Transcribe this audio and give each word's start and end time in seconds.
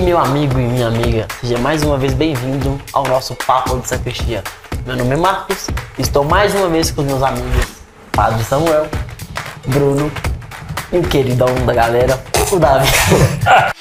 meu 0.00 0.18
amigo 0.18 0.58
e 0.60 0.62
minha 0.62 0.86
amiga, 0.86 1.26
seja 1.40 1.58
mais 1.58 1.82
uma 1.82 1.98
vez 1.98 2.14
bem-vindo 2.14 2.80
ao 2.92 3.04
nosso 3.04 3.34
Papo 3.34 3.78
de 3.78 3.88
Sacristia. 3.88 4.44
Meu 4.86 4.96
nome 4.96 5.14
é 5.14 5.16
Marcos, 5.16 5.66
estou 5.98 6.22
mais 6.24 6.54
uma 6.54 6.68
vez 6.68 6.90
com 6.90 7.00
os 7.00 7.06
meus 7.06 7.22
amigos 7.22 7.66
Padre 8.12 8.44
Samuel, 8.44 8.86
Bruno 9.66 10.10
e 10.92 10.98
o 10.98 11.02
queridão 11.02 11.52
da 11.66 11.74
galera, 11.74 12.22
o 12.52 12.58
Davi. 12.58 12.88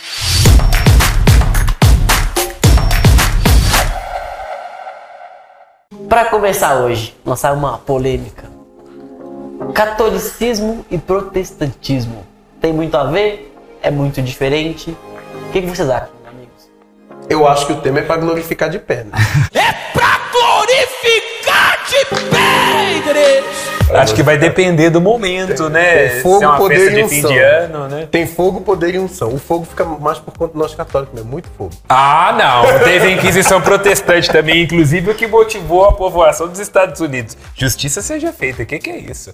Para 6.09 6.25
começar 6.25 6.77
hoje, 6.77 7.15
lançar 7.25 7.54
uma 7.54 7.77
polêmica. 7.77 8.45
Catolicismo 9.73 10.84
e 10.89 10.97
protestantismo 10.97 12.25
tem 12.59 12.73
muito 12.73 12.95
a 12.97 13.04
ver? 13.04 13.54
É 13.81 13.91
muito 13.91 14.21
diferente? 14.21 14.97
O 15.58 15.60
que, 15.60 15.66
que 15.66 15.76
vocês 15.76 15.89
acham, 15.89 16.10
amigos? 16.28 16.70
Eu 17.28 17.48
acho 17.48 17.66
que 17.66 17.73
o 17.73 17.81
tema 17.81 17.98
é 17.98 18.04
para 18.04 18.18
glorificar 18.18 18.70
de 18.70 18.77
pé. 18.77 19.05
Né? 19.05 19.13
é 19.55 19.73
para 19.91 20.20
glorificar! 20.31 21.27
Acho 24.02 24.16
que 24.16 24.24
vai 24.24 24.38
depender 24.38 24.90
do 24.90 25.02
momento, 25.02 25.70
né? 25.70 26.10
Tem 26.10 26.22
fogo, 26.22 26.44
é 26.44 26.48
uma 26.48 26.58
poder 26.58 26.80
festa 26.80 27.00
e 27.00 27.04
de 27.04 27.10
fim 27.10 27.18
unção. 27.20 27.32
de 27.32 27.40
ano, 27.40 27.88
né? 27.88 28.08
Tem 28.12 28.28
fogo, 28.28 28.62
poder 28.62 28.96
e 28.96 29.00
unção. 29.00 29.34
O 29.34 29.38
fogo 29.38 29.66
fica 29.66 29.84
mais 29.86 30.20
por 30.20 30.34
conta 30.38 30.54
do 30.54 30.60
nosso 30.60 30.76
católico, 30.76 31.16
né? 31.16 31.22
Muito 31.23 31.50
fogo. 31.58 31.72
Ah, 31.90 32.36
não. 32.38 32.80
Teve 32.84 33.08
a 33.08 33.12
Inquisição 33.12 33.62
Protestante 33.62 34.30
também, 34.30 34.64
inclusive 34.64 35.12
o 35.12 35.16
que 35.16 35.28
motivou 35.28 35.86
a 35.86 35.94
povoação 35.94 36.48
dos 36.48 36.60
Estados 36.60 37.02
Unidos. 37.02 37.38
Justiça 37.56 38.02
seja 38.02 38.32
feita. 38.32 38.64
O 38.64 38.66
que, 38.66 38.80
que 38.80 38.90
é 38.90 38.98
isso? 38.98 39.34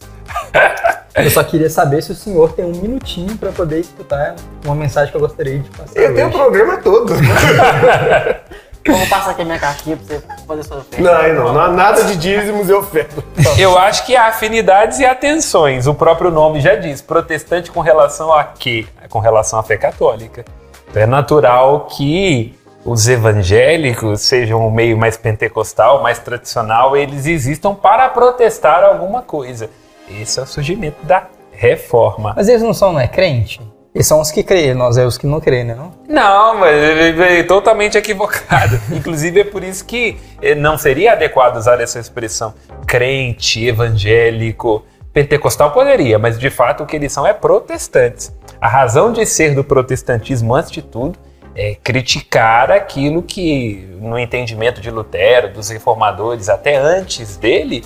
Eu 1.15 1.29
só 1.29 1.43
queria 1.43 1.69
saber 1.69 2.01
se 2.01 2.11
o 2.11 2.15
senhor 2.15 2.53
tem 2.53 2.65
um 2.65 2.71
minutinho 2.71 3.37
para 3.37 3.51
poder 3.51 3.79
escutar 3.79 4.35
uma 4.65 4.75
mensagem 4.75 5.11
que 5.11 5.17
eu 5.17 5.21
gostaria 5.21 5.59
de 5.59 5.69
passar. 5.69 5.99
Eu 5.99 6.15
tenho 6.15 6.27
o 6.27 6.29
hoje. 6.29 6.37
programa 6.37 6.77
todo. 6.77 7.13
Eu 8.85 8.95
vou 8.95 9.07
passar 9.07 9.31
aqui 9.31 9.41
a 9.41 9.45
minha 9.45 9.59
cartinha 9.59 9.95
pra 9.95 10.05
você 10.05 10.23
fazer 10.45 10.63
sua 10.63 10.77
oferta. 10.77 11.01
Não, 11.01 11.33
não, 11.45 11.53
não 11.53 11.61
há 11.61 11.67
nada 11.69 12.03
de 12.03 12.15
dízimos 12.17 12.69
e 12.69 12.73
ofertas. 12.73 13.23
Eu 13.57 13.77
acho 13.77 14.05
que 14.05 14.15
há 14.15 14.27
afinidades 14.27 14.99
e 14.99 15.05
atenções. 15.05 15.87
O 15.87 15.93
próprio 15.93 16.29
nome 16.29 16.59
já 16.59 16.75
diz. 16.75 17.01
Protestante 17.01 17.71
com 17.71 17.79
relação 17.79 18.33
a 18.33 18.43
quê? 18.43 18.85
Com 19.09 19.19
relação 19.19 19.57
à 19.59 19.63
fé 19.63 19.77
católica. 19.77 20.43
Então 20.89 21.01
é 21.01 21.05
natural 21.05 21.87
que 21.87 22.53
os 22.85 23.07
evangélicos 23.07 24.21
sejam 24.21 24.67
um 24.67 24.69
meio 24.69 24.97
mais 24.97 25.15
pentecostal, 25.15 26.03
mais 26.03 26.19
tradicional, 26.19 26.97
eles 26.97 27.25
existam 27.25 27.73
para 27.73 28.09
protestar 28.09 28.83
alguma 28.83 29.21
coisa. 29.21 29.69
Esse 30.09 30.39
é 30.39 30.43
o 30.43 30.45
surgimento 30.45 30.97
da 31.05 31.27
reforma. 31.53 32.33
Mas 32.35 32.49
eles 32.49 32.61
não 32.61 32.73
são, 32.73 32.91
não 32.91 32.99
é 32.99 33.07
crente? 33.07 33.61
Eles 33.93 34.07
são 34.07 34.19
os 34.19 34.31
que 34.31 34.41
creem, 34.41 34.73
nós 34.73 34.97
é 34.97 35.05
os 35.05 35.19
que 35.19 35.27
não 35.27 35.39
creem, 35.39 35.65
né? 35.65 35.75
Não? 35.75 35.91
Não, 36.09 36.59
mas 36.59 36.73
é 36.73 37.39
é 37.39 37.43
totalmente 37.43 37.95
equivocado. 37.95 38.79
Inclusive 38.91 39.41
é 39.41 39.43
por 39.43 39.63
isso 39.63 39.85
que 39.85 40.17
eh, 40.41 40.55
não 40.55 40.77
seria 40.79 41.13
adequado 41.13 41.57
usar 41.57 41.79
essa 41.79 41.99
expressão 41.99 42.55
crente, 42.87 43.63
evangélico. 43.63 44.83
Pentecostal 45.13 45.71
poderia, 45.71 46.17
mas 46.17 46.39
de 46.39 46.49
fato 46.49 46.83
o 46.83 46.85
que 46.87 46.95
eles 46.95 47.11
são 47.11 47.27
é 47.27 47.33
protestantes. 47.33 48.33
A 48.59 48.67
razão 48.67 49.11
de 49.11 49.27
ser 49.27 49.53
do 49.53 49.63
protestantismo, 49.63 50.55
antes 50.55 50.71
de 50.71 50.81
tudo, 50.81 51.19
é 51.55 51.75
criticar 51.75 52.71
aquilo 52.71 53.21
que, 53.21 53.87
no 53.99 54.17
entendimento 54.17 54.81
de 54.81 54.89
Lutero, 54.89 55.53
dos 55.53 55.69
reformadores, 55.69 56.49
até 56.49 56.75
antes 56.75 57.37
dele, 57.37 57.83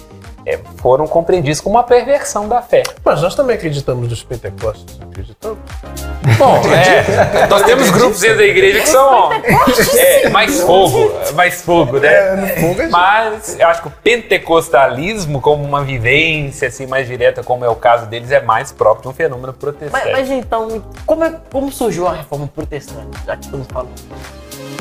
eh, 0.47 0.57
foram 0.77 1.05
compreendidos 1.05 1.59
como 1.59 1.75
uma 1.75 1.83
perversão 1.83 2.47
da 2.47 2.61
fé. 2.61 2.83
Mas 3.03 3.21
nós 3.21 3.35
também 3.35 3.57
acreditamos 3.57 4.07
nos 4.07 4.23
pentecostes. 4.23 4.97
Acreditamos? 5.01 5.59
Bom, 6.39 6.61
é, 6.71 7.47
nós 7.47 7.63
temos 7.63 7.89
grupos 7.89 8.21
dentro 8.21 8.37
da 8.37 8.45
igreja 8.45 8.79
que 8.79 8.87
são 8.87 9.33
é, 9.33 10.29
mais 10.29 10.61
fogo, 10.61 11.11
mais 11.35 11.61
fogo, 11.61 11.99
né? 11.99 12.07
É, 12.07 12.83
é 12.83 12.87
Mas 12.87 13.59
eu 13.59 13.67
acho 13.67 13.81
que 13.81 13.87
o 13.89 13.91
pentecostalismo, 13.91 15.41
como 15.41 15.65
uma 15.65 15.83
vivência 15.83 16.69
assim 16.69 16.85
mais 16.85 17.07
direta, 17.07 17.43
como 17.43 17.65
é 17.65 17.69
o 17.69 17.75
caso 17.75 18.05
deles, 18.05 18.31
é 18.31 18.41
mais 18.41 18.71
próprio 18.71 19.03
de 19.03 19.07
um 19.09 19.13
fenômeno 19.13 19.51
protestante. 19.51 20.05
Mas, 20.05 20.11
mas 20.11 20.31
então, 20.31 20.81
como, 21.05 21.25
é- 21.25 21.35
como 21.51 21.69
surgiu 21.71 22.07
a 22.07 22.13
reforma 22.13 22.47
protestante? 22.47 23.17
Já 23.25 23.35
que 23.35 23.45
estamos 23.45 23.67
falando. 23.67 23.91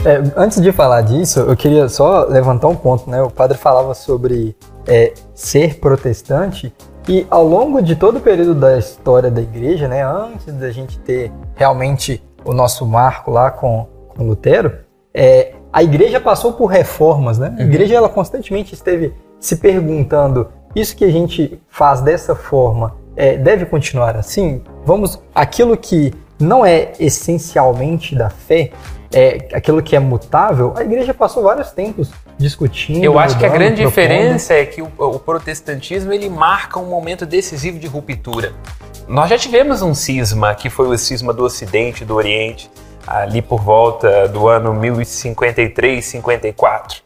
É, 0.05 0.23
antes 0.37 0.61
de 0.61 0.71
falar 0.73 1.03
disso, 1.03 1.41
eu 1.41 1.57
queria 1.57 1.89
só 1.89 2.25
levantar 2.25 2.69
um 2.69 2.77
ponto, 2.77 3.11
né? 3.11 3.21
O 3.23 3.31
padre 3.31 3.59
falava 3.59 3.93
sobre 3.95 4.57
é, 4.87 5.13
ser 5.35 5.81
protestante 5.81 6.73
e 7.09 7.27
ao 7.31 7.47
longo 7.47 7.83
de 7.83 7.97
todo 7.97 8.19
o 8.19 8.21
período 8.21 8.55
da 8.55 8.79
história 8.79 9.31
da 9.31 9.41
igreja, 9.41 9.89
né? 9.89 10.05
Antes 10.05 10.55
da 10.55 10.71
gente 10.71 10.99
ter 11.01 11.33
realmente 11.55 12.23
o 12.45 12.53
nosso 12.53 12.87
marco 12.87 13.31
lá 13.31 13.51
com, 13.51 13.87
com 14.09 14.25
Lutero, 14.25 14.73
é, 15.13 15.55
a 15.73 15.83
igreja 15.83 16.21
passou 16.21 16.53
por 16.53 16.67
reformas, 16.67 17.39
né? 17.39 17.55
A 17.59 17.63
igreja 17.63 17.95
ela 17.95 18.09
constantemente 18.09 18.75
esteve 18.75 19.13
se 19.41 19.57
perguntando 19.57 20.49
isso 20.75 20.95
que 20.97 21.05
a 21.05 21.11
gente 21.11 21.61
faz 21.69 22.01
dessa 22.01 22.35
forma 22.35 22.95
é, 23.17 23.37
deve 23.37 23.65
continuar 23.65 24.15
assim? 24.17 24.63
Vamos 24.85 25.19
aquilo 25.35 25.77
que 25.77 26.13
não 26.39 26.65
é 26.65 26.93
essencialmente 27.01 28.15
da 28.15 28.29
fé, 28.29 28.71
é 29.13 29.49
aquilo 29.53 29.83
que 29.83 29.95
é 29.95 30.01
mutável. 30.01 30.75
A 30.77 30.83
igreja 30.83 31.15
passou 31.15 31.43
vários 31.43 31.71
tempos 31.71 32.11
discutindo. 32.39 33.03
Eu 33.03 33.19
acho 33.19 33.39
que 33.39 33.45
a 33.45 33.49
mudando, 33.49 33.59
grande 33.61 33.83
propondo. 33.83 33.89
diferença 33.89 34.55
é 34.55 34.65
que 34.65 34.83
o, 34.83 34.91
o 34.99 35.19
protestantismo 35.19 36.13
ele 36.13 36.29
marca 36.29 36.79
um 36.79 36.87
momento 36.87 37.25
decisivo 37.25 37.79
de 37.79 37.87
ruptura. 37.87 38.53
Nós 39.09 39.31
já 39.31 39.39
tivemos 39.39 39.83
um 39.83 39.95
cisma, 39.95 40.55
que 40.55 40.69
foi 40.69 40.89
o 40.89 40.99
cisma 40.99 41.33
do 41.33 41.45
Ocidente 41.45 42.03
e 42.03 42.07
do 42.07 42.15
Oriente, 42.15 42.71
ali 43.07 43.41
por 43.41 43.61
volta 43.61 44.27
do 44.29 44.49
ano 44.49 44.75
1053, 44.75 46.05
54. 46.05 47.03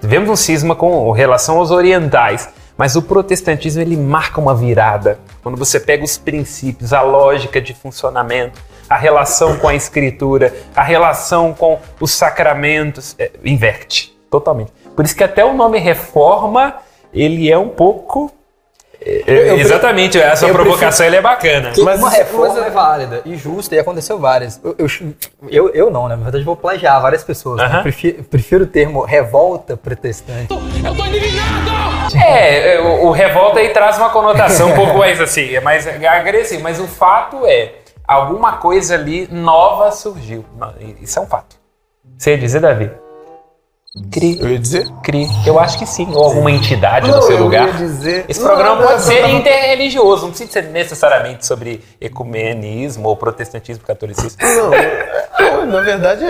Tivemos 0.00 0.30
um 0.30 0.36
cisma 0.36 0.76
com 0.76 1.10
relação 1.10 1.58
aos 1.58 1.70
orientais, 1.70 2.48
mas 2.76 2.96
o 2.96 3.02
protestantismo 3.02 3.82
ele 3.82 3.96
marca 3.96 4.40
uma 4.40 4.54
virada. 4.54 5.18
Quando 5.42 5.58
você 5.58 5.78
pega 5.78 6.04
os 6.04 6.16
princípios, 6.16 6.92
a 6.92 7.02
lógica 7.02 7.60
de 7.60 7.74
funcionamento, 7.74 8.58
a 8.90 8.96
relação 8.96 9.56
com 9.56 9.68
a 9.68 9.74
escritura, 9.74 10.52
a 10.76 10.82
relação 10.82 11.54
com 11.54 11.78
os 12.00 12.10
sacramentos, 12.10 13.14
é, 13.18 13.30
inverte 13.44 14.12
totalmente. 14.30 14.72
Por 14.96 15.04
isso 15.04 15.14
que 15.16 15.24
até 15.24 15.44
o 15.44 15.54
nome 15.54 15.78
reforma, 15.78 16.74
ele 17.14 17.50
é 17.50 17.56
um 17.56 17.68
pouco 17.68 18.30
é, 19.02 19.22
eu- 19.26 19.58
exatamente, 19.58 20.20
essa 20.20 20.46
eu 20.46 20.52
provocação 20.52 21.06
ele 21.06 21.16
é 21.16 21.22
bacana. 21.22 21.70
Que 21.70 21.80
Mas 21.82 21.98
uma 22.00 22.10
reforma 22.10 22.54
mas- 22.56 22.66
é 22.66 22.70
válida 22.70 23.22
e 23.24 23.34
justa 23.34 23.74
e 23.74 23.78
aconteceu 23.78 24.18
várias. 24.18 24.60
Eu, 24.62 24.74
eu, 24.78 24.86
eu, 25.50 25.68
eu 25.70 25.90
não, 25.90 26.06
né? 26.06 26.16
Na 26.16 26.22
verdade, 26.24 26.42
eu 26.42 26.44
vou 26.46 26.54
plagiar 26.56 27.00
várias 27.00 27.24
pessoas. 27.24 27.56
né? 27.56 27.64
Aham. 27.64 27.82
Prefiro, 27.82 28.22
prefiro 28.24 28.64
o 28.64 28.66
termo 28.66 29.00
revolta 29.02 29.74
protestante. 29.74 30.52
Eu 30.52 30.94
tô 30.94 31.06
indignado! 31.06 31.70
É, 32.22 32.74
é, 32.74 32.80
o, 32.80 33.06
o 33.06 33.10
revolta 33.10 33.60
aí 33.60 33.70
traz 33.70 33.96
uma 33.96 34.10
conotação 34.10 34.70
um 34.72 34.74
pouco 34.74 34.98
mais 34.98 35.18
assim, 35.20 35.54
é 35.54 35.60
mais 35.60 35.86
agressivo, 35.86 36.62
mas 36.62 36.78
o 36.80 36.86
fato 36.86 37.46
é, 37.46 37.72
alguma 38.14 38.52
coisa 38.58 38.94
ali 38.94 39.28
nova 39.30 39.90
surgiu. 39.92 40.44
Não, 40.58 40.72
Isso 41.00 41.18
é 41.18 41.22
um 41.22 41.26
fato. 41.26 41.56
Você 42.18 42.32
ia 42.32 42.38
dizer, 42.38 42.60
Davi? 42.60 42.90
Cri, 44.12 44.38
Eu 44.40 44.48
ia 44.50 44.58
dizer? 44.58 44.88
cri. 45.02 45.26
Eu 45.44 45.58
acho 45.58 45.76
que 45.78 45.84
sim. 45.84 46.08
Ou 46.14 46.24
alguma 46.24 46.50
entidade 46.52 47.08
no 47.08 47.16
Não, 47.16 47.22
seu 47.22 47.36
eu 47.38 47.44
lugar. 47.44 47.66
ia 47.66 47.72
dizer- 47.72 48.24
Esse 48.28 48.38
Não, 48.40 48.46
programa 48.46 48.76
não, 48.76 48.82
pode 48.82 48.94
eu 48.94 49.00
ser 49.00 49.28
interreligioso, 49.30 50.22
não 50.22 50.28
precisa 50.30 50.52
ser 50.52 50.62
necessariamente 50.64 51.44
sobre 51.44 51.82
ecumenismo 52.00 53.08
ou 53.08 53.16
protestantismo, 53.16 53.84
catolicismo. 53.84 54.38
Não, 54.40 54.72
eu- 55.44 55.66
na 55.66 55.80
verdade, 55.80 56.24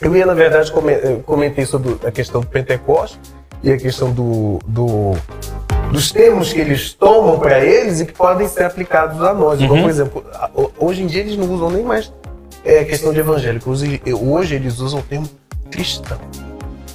eu 0.00 0.14
ia, 0.16 0.24
na 0.26 0.34
verdade, 0.34 0.72
comentei 1.26 1.66
sobre 1.66 1.98
a 2.06 2.12
questão 2.12 2.40
do 2.40 2.46
Pentecostes 2.46 3.18
e 3.62 3.72
a 3.72 3.76
questão 3.76 4.12
do, 4.12 4.58
do- 4.64 5.16
dos 5.90 6.10
termos 6.10 6.52
que 6.52 6.60
eles 6.60 6.92
tomam 6.92 7.38
para 7.38 7.60
eles 7.60 8.00
e 8.00 8.06
que 8.06 8.12
podem 8.12 8.48
ser 8.48 8.64
aplicados 8.64 9.22
a 9.22 9.32
nós. 9.32 9.60
Igual, 9.60 9.80
por 9.80 9.90
exemplo, 9.90 10.24
hoje 10.78 11.02
em 11.02 11.06
dia 11.06 11.20
eles 11.20 11.36
não 11.36 11.50
usam 11.50 11.70
nem 11.70 11.84
mais 11.84 12.12
é, 12.64 12.84
questão 12.84 13.12
de 13.12 13.20
evangélico. 13.20 13.70
Hoje, 13.70 14.54
eles 14.54 14.78
usam 14.80 15.00
o 15.00 15.02
termo 15.02 15.28
cristão. 15.70 16.18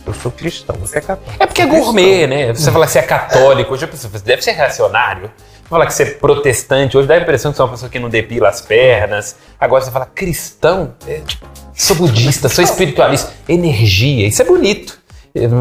Eu 0.06 0.14
sou 0.14 0.32
cristão, 0.32 0.76
você 0.80 0.98
é 0.98 1.02
católico. 1.02 1.44
É 1.44 1.46
porque 1.46 1.62
é 1.62 1.66
gourmet, 1.66 2.26
né? 2.26 2.54
Você 2.54 2.72
fala 2.72 2.86
que 2.88 2.92
você 2.92 3.00
é 3.00 3.04
católico, 3.04 3.74
hoje 3.74 3.86
a 3.86 3.88
pessoa 3.88 4.12
deve 4.20 4.42
ser 4.42 4.52
reacionário. 4.52 5.30
Falar 5.70 5.86
que 5.86 5.94
você 5.94 6.02
é 6.02 6.06
protestante, 6.08 6.98
hoje 6.98 7.08
dá 7.08 7.14
a 7.14 7.20
impressão 7.20 7.52
que 7.52 7.58
você 7.58 7.62
é 7.62 7.66
uma 7.66 7.72
pessoa 7.72 7.92
que 7.92 8.00
não 8.00 8.10
depila 8.10 8.50
as 8.50 8.60
pernas. 8.60 9.36
Agora 9.60 9.84
você 9.84 9.92
fala 9.92 10.08
cristão, 10.08 10.96
é 11.08 11.20
tipo, 11.20 11.46
sou 11.76 11.96
budista, 11.96 12.50
sou 12.50 12.64
espiritualista, 12.64 13.32
energia, 13.48 14.28
isso 14.28 14.42
é 14.42 14.46
bonito. 14.46 14.99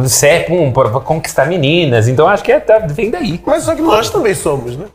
Você 0.03 0.27
é 0.29 0.41
pra 0.73 1.01
conquistar 1.01 1.47
meninas, 1.47 2.09
então 2.09 2.27
acho 2.27 2.43
que 2.43 2.53
é, 2.53 2.59
tá- 2.61 2.79
vem 2.79 3.11
daí. 3.11 3.41
Mas 3.45 3.65
só 3.65 3.75
que 3.75 3.83
nós 3.83 4.09
também 4.11 4.35
somos, 4.35 4.77
né? 4.77 4.87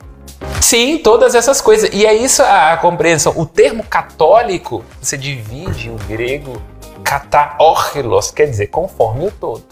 Sim, 0.60 0.98
todas 0.98 1.34
essas 1.34 1.60
coisas. 1.60 1.90
E 1.92 2.04
é 2.04 2.14
isso 2.14 2.42
a, 2.42 2.72
a 2.72 2.76
compreensão. 2.76 3.32
O 3.36 3.46
termo 3.46 3.84
católico, 3.84 4.84
você 5.00 5.16
divide 5.16 5.90
o 5.90 5.96
grego 6.08 6.60
kataórhilos, 7.02 8.30
quer 8.30 8.46
dizer 8.46 8.68
conforme 8.68 9.26
o 9.26 9.30
todo. 9.30 9.62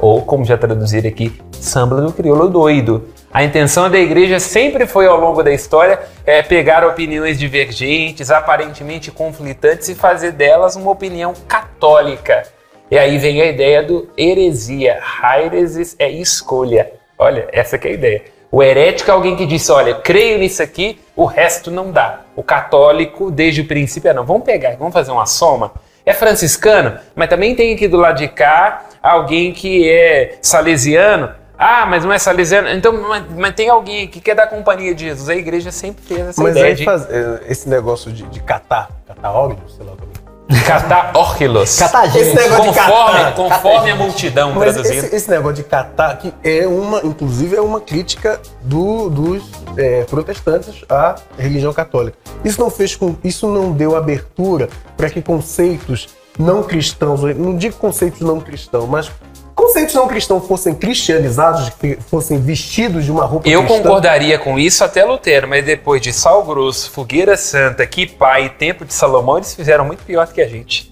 Ou, 0.00 0.22
como 0.22 0.44
já 0.44 0.58
traduziram 0.58 1.08
aqui, 1.08 1.40
samba 1.52 2.00
do 2.00 2.12
crioulo 2.12 2.48
doido. 2.48 3.08
A 3.32 3.42
intenção 3.42 3.88
da 3.90 3.98
igreja 3.98 4.38
sempre 4.38 4.86
foi, 4.86 5.06
ao 5.06 5.18
longo 5.18 5.42
da 5.42 5.52
história, 5.52 6.00
é, 6.26 6.42
pegar 6.42 6.86
opiniões 6.86 7.38
divergentes, 7.38 8.30
aparentemente 8.30 9.10
conflitantes, 9.10 9.88
e 9.88 9.94
fazer 9.94 10.32
delas 10.32 10.76
uma 10.76 10.90
opinião 10.90 11.32
católica. 11.48 12.44
E 12.94 12.98
aí 12.98 13.18
vem 13.18 13.42
a 13.42 13.46
ideia 13.46 13.82
do 13.82 14.08
heresia. 14.16 15.00
Heiresis 15.20 15.96
é 15.98 16.08
escolha. 16.08 16.92
Olha, 17.18 17.48
essa 17.50 17.76
que 17.76 17.88
é 17.88 17.90
a 17.90 17.94
ideia. 17.94 18.22
O 18.52 18.62
herético 18.62 19.10
é 19.10 19.14
alguém 19.14 19.34
que 19.34 19.44
disse, 19.46 19.72
olha, 19.72 19.96
creio 19.96 20.38
nisso 20.38 20.62
aqui, 20.62 21.00
o 21.16 21.24
resto 21.24 21.72
não 21.72 21.90
dá. 21.90 22.20
O 22.36 22.42
católico, 22.44 23.32
desde 23.32 23.62
o 23.62 23.66
princípio, 23.66 24.10
é 24.10 24.14
não. 24.14 24.24
Vamos 24.24 24.44
pegar, 24.44 24.76
vamos 24.76 24.94
fazer 24.94 25.10
uma 25.10 25.26
soma. 25.26 25.72
É 26.06 26.14
franciscano, 26.14 26.96
mas 27.16 27.28
também 27.28 27.56
tem 27.56 27.74
aqui 27.74 27.88
do 27.88 27.96
lado 27.96 28.18
de 28.18 28.28
cá 28.28 28.84
alguém 29.02 29.52
que 29.52 29.90
é 29.90 30.38
salesiano. 30.40 31.34
Ah, 31.58 31.86
mas 31.86 32.04
não 32.04 32.12
é 32.12 32.18
salesiano. 32.20 32.68
Então, 32.68 32.92
mas, 32.92 33.24
mas 33.36 33.54
tem 33.56 33.68
alguém 33.68 34.06
que 34.06 34.20
quer 34.20 34.36
dar 34.36 34.46
companhia 34.46 34.94
de 34.94 35.06
Jesus. 35.06 35.28
A 35.28 35.34
igreja 35.34 35.72
sempre 35.72 36.04
fez 36.04 36.28
essa 36.28 36.40
Mas 36.40 36.52
ideia 36.52 36.66
aí 36.66 36.74
de 36.76 36.88
é, 36.88 37.50
esse 37.50 37.68
negócio 37.68 38.12
de, 38.12 38.22
de 38.22 38.38
catar, 38.38 38.88
catar 39.04 39.32
óleo, 39.32 39.58
sei 39.66 39.84
lá 39.84 39.94
como. 39.98 40.23
Catar 40.66 41.12
órquilos. 41.14 41.78
Catar 41.78 42.06
gente. 42.06 42.18
Esse 42.18 42.34
negócio 42.36 42.72
de 42.72 42.78
Conforme, 42.78 43.18
catar, 43.18 43.32
conforme 43.34 43.90
a 43.90 43.96
multidão, 43.96 44.52
Mas 44.52 44.74
traduzindo. 44.74 45.04
esse, 45.04 45.16
esse 45.16 45.30
negócio 45.30 45.56
de 45.56 45.64
catar 45.64 46.18
que 46.18 46.32
é 46.44 46.66
uma, 46.66 47.00
inclusive 47.04 47.56
é 47.56 47.60
uma 47.60 47.80
crítica 47.80 48.40
do- 48.62 49.08
dos 49.08 49.42
é, 49.76 50.04
protestantes 50.04 50.84
à 50.88 51.16
religião 51.38 51.72
católica. 51.72 52.16
Isso 52.44 52.60
não 52.60 52.70
fez 52.70 52.94
com, 52.94 53.16
isso 53.24 53.46
não 53.48 53.72
deu 53.72 53.96
abertura 53.96 54.68
para 54.96 55.08
que 55.10 55.22
conceitos 55.22 56.08
não 56.38 56.62
cristãos, 56.62 57.22
não 57.22 57.56
digo 57.56 57.76
conceitos 57.76 58.20
não 58.20 58.40
cristãos, 58.40 58.88
mas 58.88 59.10
conceitos 59.66 59.94
não 59.94 60.06
cristãos 60.06 60.46
fossem 60.46 60.74
cristianizados, 60.74 61.70
que 61.80 61.98
fossem 62.10 62.40
vestidos 62.40 63.04
de 63.04 63.10
uma 63.10 63.24
roupa 63.24 63.48
Eu 63.48 63.62
cristã. 63.62 63.82
concordaria 63.82 64.38
com 64.38 64.58
isso 64.58 64.84
até 64.84 65.04
Lutero, 65.04 65.48
mas 65.48 65.64
depois 65.64 66.00
de 66.02 66.12
Sal 66.12 66.42
Grosso, 66.44 66.90
Fogueira 66.90 67.36
Santa, 67.36 67.86
Kipá 67.86 68.40
e 68.40 68.48
Tempo 68.50 68.84
de 68.84 68.92
Salomão, 68.92 69.36
eles 69.38 69.54
fizeram 69.54 69.84
muito 69.84 70.04
pior 70.04 70.26
do 70.26 70.32
que 70.32 70.40
a 70.42 70.48
gente. 70.48 70.90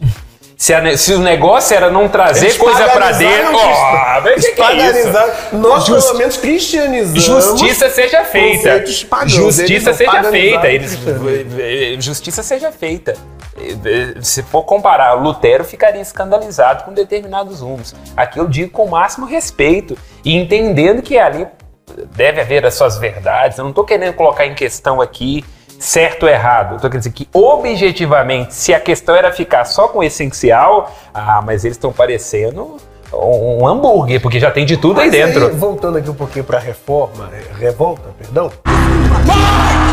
Se, 0.57 0.73
a- 0.73 0.97
se 0.97 1.13
o 1.13 1.19
negócio 1.19 1.75
era 1.77 1.91
não 1.91 2.09
trazer 2.09 2.47
Eles 2.47 2.57
coisa 2.57 2.85
pra 2.85 2.93
paganizaram 3.07 3.53
dentro. 3.53 4.23
mas 4.23 4.45
que 4.47 4.53
que 4.53 4.63
é 4.63 4.91
isso? 5.01 5.57
Nós, 5.57 5.85
Just- 5.87 6.07
pelo 6.07 6.19
menos, 6.19 6.37
cristianizamos. 6.37 7.25
Justiça 7.25 7.91
seja 7.91 8.25
feita. 8.25 8.85
pagãos. 9.11 9.33
Justiça 9.33 9.93
seja 9.93 10.23
feita. 10.31 10.69
Eles, 10.69 10.97
justiça 12.05 12.43
seja 12.45 12.71
feita. 12.71 13.15
Se 14.23 14.43
for 14.43 14.63
comparar, 14.65 15.15
Lutero 15.15 15.65
ficaria 15.65 16.01
escandalizado 16.01 16.85
com 16.85 16.93
determinados 16.93 17.61
rumos. 17.61 17.95
Aqui 18.17 18.39
eu 18.39 18.49
digo 18.49 18.71
com 18.71 18.85
o 18.85 18.91
máximo 18.91 19.27
respeito 19.27 19.97
e 20.25 20.37
entendendo 20.37 21.03
que 21.03 21.19
ali 21.19 21.47
deve 22.17 22.41
haver 22.41 22.65
as 22.65 22.75
suas 22.75 22.99
verdades. 22.99 23.59
Eu 23.59 23.65
não 23.65 23.71
estou 23.71 23.85
querendo 23.85 24.15
colocar 24.15 24.47
em 24.47 24.55
questão 24.55 25.01
aqui 25.01 25.45
certo 25.79 26.25
ou 26.25 26.29
errado. 26.29 26.73
Eu 26.73 26.77
estou 26.77 26.91
querendo 26.91 27.05
dizer 27.05 27.13
que 27.13 27.29
objetivamente, 27.33 28.55
se 28.55 28.73
a 28.73 28.81
questão 28.81 29.15
era 29.15 29.33
ficar 29.33 29.65
só 29.65 29.89
com 29.89 29.99
o 29.99 30.05
essencial, 30.05 30.91
ah, 31.13 31.43
mas 31.45 31.65
eles 31.65 31.77
estão 31.77 31.93
parecendo 31.93 32.77
um, 33.13 33.63
um 33.63 33.67
hambúrguer, 33.67 34.21
porque 34.21 34.39
já 34.41 34.51
tem 34.51 34.65
de 34.65 34.77
tudo 34.77 35.01
aí 35.01 35.09
Mas 35.11 35.17
dentro. 35.17 35.55
voltando 35.57 35.99
aqui 35.99 36.09
um 36.11 36.15
pouquinho 36.15 36.45
para 36.45 36.59
reforma, 36.59 37.31
é, 37.33 37.43
revolta, 37.61 38.03
perdão. 38.19 38.51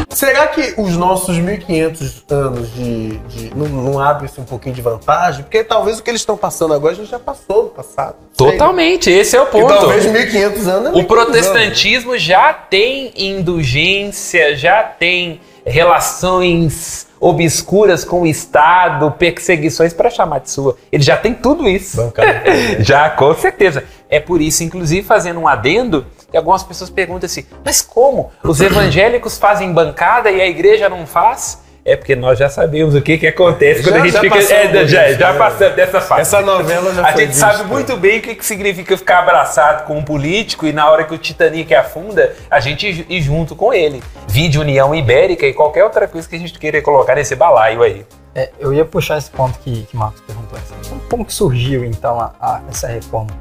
Será 0.10 0.48
que 0.48 0.74
os 0.78 0.98
nossos 0.98 1.38
1500 1.38 2.24
anos 2.30 2.74
de, 2.74 3.18
de- 3.30 3.56
não, 3.56 3.68
não 3.68 4.00
abre-se 4.00 4.42
um 4.42 4.44
pouquinho 4.44 4.74
de 4.74 4.82
vantagem? 4.82 5.44
Porque 5.44 5.64
talvez 5.64 6.00
o 6.00 6.04
que 6.04 6.10
eles 6.10 6.22
estão 6.22 6.36
passando 6.36 6.74
agora 6.74 6.94
a 6.94 6.96
gente 6.98 7.10
já 7.10 7.20
passou 7.20 7.64
no 7.66 7.70
passado. 7.70 8.16
Sei. 8.34 8.52
Totalmente, 8.52 9.10
esse 9.12 9.36
é 9.38 9.42
o 9.42 9.44
E 9.44 9.48
ponto. 9.48 9.68
talvez 9.68 10.06
1500 10.06 10.68
anos 10.68 10.86
é 10.88 10.92
O 10.92 10.96
1500 10.96 11.06
protestantismo 11.08 12.18
já 12.18 12.52
tem 12.54 13.14
indulgência, 13.16 14.56
já 14.58 14.82
tem 14.84 15.40
relações 15.70 17.08
obscuras 17.20 18.06
com 18.06 18.22
o 18.22 18.28
Estado, 18.28 19.12
perseguições 19.12 19.94
para 19.94 20.10
chamar 20.10 20.40
de 20.40 20.52
sua. 20.52 20.78
Ele 20.92 21.04
já 21.04 21.18
tem 21.18 21.34
tudo 21.34 21.68
isso. 21.68 21.98
Bancada. 21.98 22.44
já, 22.80 23.10
com 23.10 23.34
certeza. 23.36 23.84
É 24.10 24.20
por 24.20 24.42
isso, 24.42 24.64
inclusive, 24.64 25.06
fazendo 25.06 25.40
um 25.40 25.48
adendo, 25.48 26.06
que 26.32 26.38
algumas 26.38 26.64
pessoas 26.64 26.90
perguntam 26.90 27.26
assim: 27.26 27.46
mas 27.64 27.82
como? 27.82 28.32
Os 28.44 28.60
evangélicos 28.62 29.38
fazem 29.38 29.72
bancada 29.74 30.32
e 30.32 30.42
a 30.42 30.48
igreja 30.48 30.88
não 30.90 31.06
faz? 31.06 31.62
É 31.86 31.96
porque 31.96 32.16
nós 32.16 32.38
já 32.38 32.50
sabemos 32.50 32.94
o 32.94 33.02
que, 33.02 33.18
que 33.18 33.26
acontece 33.26 33.82
quando 33.82 33.96
Já- 33.96 34.02
a 34.02 34.04
gente 34.04 34.14
já 34.14 34.20
fica. 34.20 34.54
É, 34.54 34.68
por 34.68 34.88
já, 34.88 35.12
já 35.14 35.32
né? 35.34 35.40
passamos 35.40 35.76
dessa 35.76 36.02
fase. 36.02 36.22
Essa 36.22 36.42
novela 36.42 36.94
já 36.94 37.08
A 37.08 37.12
gente 37.12 37.30
vista. 37.30 37.52
sabe 37.52 37.64
muito 37.64 37.98
bem 37.98 38.20
o 38.20 38.22
que, 38.22 38.36
que 38.36 38.46
significa 38.46 38.96
ficar 38.96 39.20
abraçado 39.20 39.88
com 39.88 39.98
um 39.98 40.04
político 40.04 40.68
e 40.68 40.74
na 40.74 40.90
hora 40.90 41.04
que 41.06 41.16
o 41.16 41.18
Titanic 41.18 41.74
afunda, 41.74 42.36
a 42.52 42.60
gente 42.60 43.06
ir 43.10 43.22
junto 43.22 43.56
com 43.56 43.74
ele. 43.74 44.04
Vide 44.30 44.60
União 44.60 44.94
Ibérica 44.94 45.46
e 45.48 45.54
qualquer 45.54 45.84
outra 45.84 46.08
coisa 46.08 46.30
que 46.30 46.36
a 46.36 46.40
gente 46.40 46.58
queira 46.60 46.82
colocar 46.84 47.16
nesse 47.16 47.36
balaio 47.36 47.82
aí. 47.82 48.06
É, 48.36 48.52
eu 48.60 48.72
ia 48.72 48.86
puxar 48.86 49.18
esse 49.18 49.32
ponto 49.32 49.58
que, 49.60 49.84
que 49.84 49.98
Marcos 49.98 50.22
perguntou. 50.22 50.58
assim, 50.58 51.00
como- 51.10 51.26
que 51.26 51.34
surgiu, 51.34 51.84
então, 51.84 52.20
a- 52.20 52.32
a- 52.40 52.62
essa 52.70 52.88
reforma? 52.88 53.32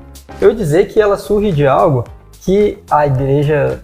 Eu 0.40 0.48
ia 0.48 0.54
dizer 0.56 0.88
que 0.88 0.98
ela 1.00 1.18
surge 1.18 1.52
de 1.52 1.66
algo 1.66 2.04
que 2.42 2.78
a 2.90 3.06
igreja... 3.06 3.80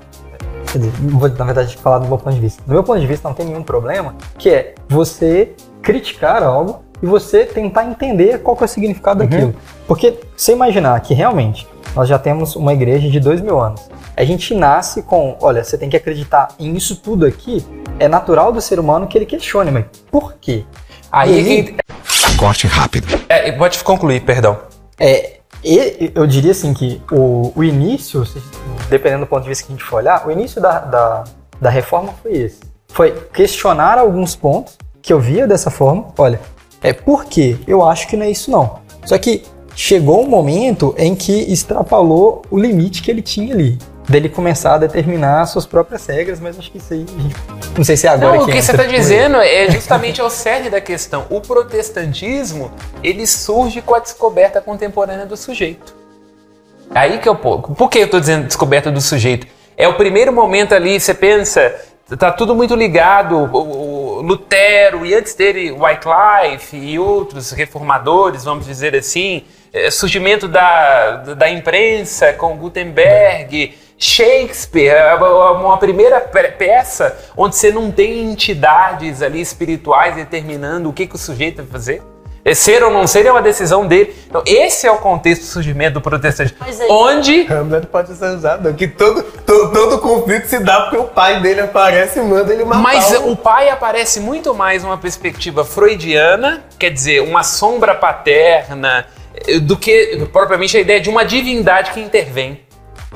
Quer 0.73 0.79
dizer, 0.79 0.93
não 1.03 1.19
vou, 1.19 1.29
na 1.29 1.45
verdade, 1.45 1.77
falar 1.77 1.99
do 1.99 2.09
meu 2.09 2.17
ponto 2.17 2.35
de 2.35 2.41
vista. 2.41 2.62
Do 2.67 2.73
meu 2.73 2.83
ponto 2.83 2.99
de 2.99 3.06
vista, 3.06 3.29
não 3.29 3.35
tem 3.35 3.45
nenhum 3.47 3.62
problema, 3.62 4.15
que 4.39 4.49
é 4.51 4.75
você 4.89 5.53
criticar 5.83 6.43
algo 6.43 6.83
e 7.03 7.06
você 7.06 7.45
tentar 7.45 7.85
entender 7.85 8.39
qual 8.41 8.56
é 8.61 8.65
o 8.65 8.67
significado 8.67 9.21
daquilo. 9.21 9.55
Porque 9.87 10.19
você 10.35 10.53
imaginar 10.53 10.99
que, 11.01 11.12
realmente, 11.12 11.69
nós 11.94 12.08
já 12.08 12.19
temos 12.19 12.56
uma 12.56 12.73
igreja 12.73 13.08
de 13.08 13.20
dois 13.20 13.41
mil 13.41 13.61
anos. 13.61 13.81
A 14.17 14.25
gente 14.25 14.55
nasce 14.55 15.02
com, 15.02 15.37
olha, 15.41 15.62
você 15.64 15.76
tem 15.79 15.88
que 15.88 15.96
acreditar 15.96 16.49
em 16.58 16.75
isso 16.75 16.96
tudo 16.96 17.26
aqui. 17.26 17.64
É 17.99 18.08
natural 18.08 18.52
do 18.52 18.61
ser 18.61 18.79
humano 18.81 19.06
que 19.06 19.17
ele 19.17 19.26
questione, 19.26 19.70
mas 19.70 19.85
por 20.11 20.35
quê? 20.35 20.64
Aí, 21.11 21.31
E 21.32 21.37
aí? 21.38 21.62
quem- 21.64 21.76
Corte 22.37 22.67
rápido. 22.67 23.06
é, 23.29 23.52
pode 23.52 23.82
concluir, 23.85 24.20
perdão. 24.23 24.58
É, 24.99 25.35
e- 25.62 26.11
eu 26.14 26.26
diria 26.26 26.50
assim 26.50 26.75
que 26.75 27.00
o, 27.12 27.52
o 27.55 27.62
início, 27.64 28.25
dependendo 28.91 29.25
do 29.25 29.29
ponto 29.29 29.43
de 29.44 29.49
vista 29.49 29.64
que 29.67 29.73
a 29.73 29.76
gente 29.76 29.85
for 29.85 29.96
olhar, 29.96 30.26
o 30.26 30.31
início 30.31 30.61
da, 30.61 30.81
da, 30.81 31.25
da 31.61 31.70
reforma 31.70 32.12
foi 32.23 32.32
esse. 32.32 32.61
Foi 32.88 33.12
questionar 33.32 33.99
alguns 33.99 34.35
pontos 34.37 34.76
que 35.00 35.12
eu 35.12 35.20
via 35.20 35.46
dessa 35.46 35.70
forma. 35.70 36.06
Olha, 36.19 36.41
é 36.82 36.93
por 36.93 37.25
quê? 37.25 37.56
Eu 37.67 37.87
acho 37.87 38.06
que 38.08 38.17
não 38.17 38.26
é 38.26 38.31
isso 38.31 38.50
não. 38.50 38.79
Só 39.05 39.17
que 39.19 39.44
chegou 39.75 40.23
um 40.23 40.29
momento 40.29 40.94
em 40.97 41.15
que 41.15 41.53
extrapolou 41.53 42.43
o 42.50 42.59
limite 42.59 43.03
que 43.03 43.11
ele 43.11 43.23
tinha 43.23 43.55
ali. 43.55 43.79
Dele 44.09 44.29
começar 44.29 44.75
a 44.75 44.79
determinar 44.79 45.47
suas 45.47 45.65
próprias 45.65 46.06
regras, 46.06 46.38
mas 46.38 46.59
acho 46.59 46.71
que 46.71 46.76
isso 46.76 46.93
aí. 46.93 47.06
Não 47.76 47.82
sei 47.82 47.97
se 47.97 48.06
é 48.06 48.11
agora 48.11 48.37
Não, 48.37 48.43
o 48.43 48.47
que 48.47 48.53
que 48.53 48.62
você 48.62 48.71
está 48.71 48.85
dizendo 48.85 49.38
é 49.38 49.71
justamente 49.71 50.21
ao 50.21 50.29
cerne 50.29 50.69
da 50.69 50.81
questão. 50.81 51.25
O 51.31 51.41
protestantismo, 51.41 52.71
ele 53.03 53.26
surge 53.26 53.81
com 53.81 53.94
a 53.94 53.99
descoberta 53.99 54.61
contemporânea 54.61 55.25
do 55.25 55.37
sujeito. 55.39 55.94
Aí 56.91 57.19
que 57.19 57.29
eu 57.29 57.34
pô. 57.34 57.58
Por 57.58 57.89
que 57.89 57.99
eu 57.99 58.05
estou 58.05 58.20
dizendo 58.20 58.46
descoberta 58.46 58.91
do 58.91 59.01
sujeito? 59.01 59.46
É 59.75 59.89
o 59.89 59.94
primeiro 59.94 60.32
momento 60.32 60.75
ali, 60.75 61.01
você 61.01 61.15
pensa, 61.15 61.75
tá 62.19 62.31
tudo 62.31 62.55
muito 62.55 62.75
ligado. 62.75 63.37
O, 63.37 64.19
o 64.19 64.22
Lutero 64.22 65.05
e 65.05 65.15
antes 65.15 65.34
dele 65.34 65.72
Wycliffe 65.72 66.77
e 66.77 66.99
outros 66.99 67.51
reformadores, 67.53 68.44
vamos 68.44 68.67
dizer 68.67 68.94
assim, 68.94 69.44
é, 69.75 69.91
surgimento 69.91 70.47
da, 70.49 71.17
da 71.37 71.51
imprensa 71.51 72.33
com 72.33 72.57
Gutenberg, 72.57 73.75
Shakespeare, 73.99 74.89
é 74.95 75.15
uma 75.15 75.77
primeira 75.79 76.21
pe- 76.21 76.51
peça 76.53 77.17
onde 77.37 77.57
você 77.57 77.71
não 77.71 77.91
tem 77.91 78.31
entidades 78.31 79.21
ali 79.23 79.41
espirituais 79.41 80.15
determinando 80.17 80.89
o 80.89 80.93
que, 80.93 81.07
que 81.07 81.15
o 81.15 81.19
sujeito 81.19 81.57
vai 81.59 81.67
fazer. 81.67 82.03
É 82.47 82.53
Ser 82.55 82.85
ou 82.85 82.91
não 82.91 83.07
ser 83.07 83.25
é 83.25 83.33
uma 83.33 83.41
decisão 83.41 83.87
dele. 83.87 84.15
Então, 84.29 84.43
esse 84.47 84.87
é 84.87 84.91
o 84.91 84.99
contexto 84.99 85.41
do 85.43 85.47
surgimento 85.47 85.95
do 85.95 86.01
protestantismo. 86.03 86.59
Mas 86.61 86.79
aí- 86.79 86.89
Onde 86.91 87.47
Hamlet 87.51 87.87
pode 87.87 88.15
ser 88.15 88.35
usado. 88.37 88.75
Que 88.75 88.87
todo, 88.87 89.23
todo, 89.23 89.73
todo 89.73 89.99
conflito 89.99 90.47
se 90.49 90.59
dá 90.59 90.83
porque 90.83 90.99
o 90.99 91.05
pai 91.05 91.41
dele 91.41 91.63
aparece 91.63 92.19
e 92.19 92.23
manda 92.23 92.53
ele 92.53 92.65
matar. 92.67 92.83
Mas 92.83 93.11
o- 93.13 93.31
o 93.31 93.37
pai 93.37 93.71
aparece 93.71 94.21
muito 94.21 94.55
mais 94.55 94.83
numa 94.85 94.99
perspectiva 94.99 95.65
freudiana, 95.65 96.63
quer 96.79 96.91
dizer, 96.91 97.23
uma 97.23 97.43
sombra 97.43 97.95
paterna, 97.95 99.07
do 99.62 99.76
que 99.76 100.26
propriamente 100.32 100.76
a 100.76 100.81
ideia 100.81 101.00
de 101.00 101.08
uma 101.10 101.24
divindade 101.24 101.91
que 101.93 102.00
intervém. 102.00 102.60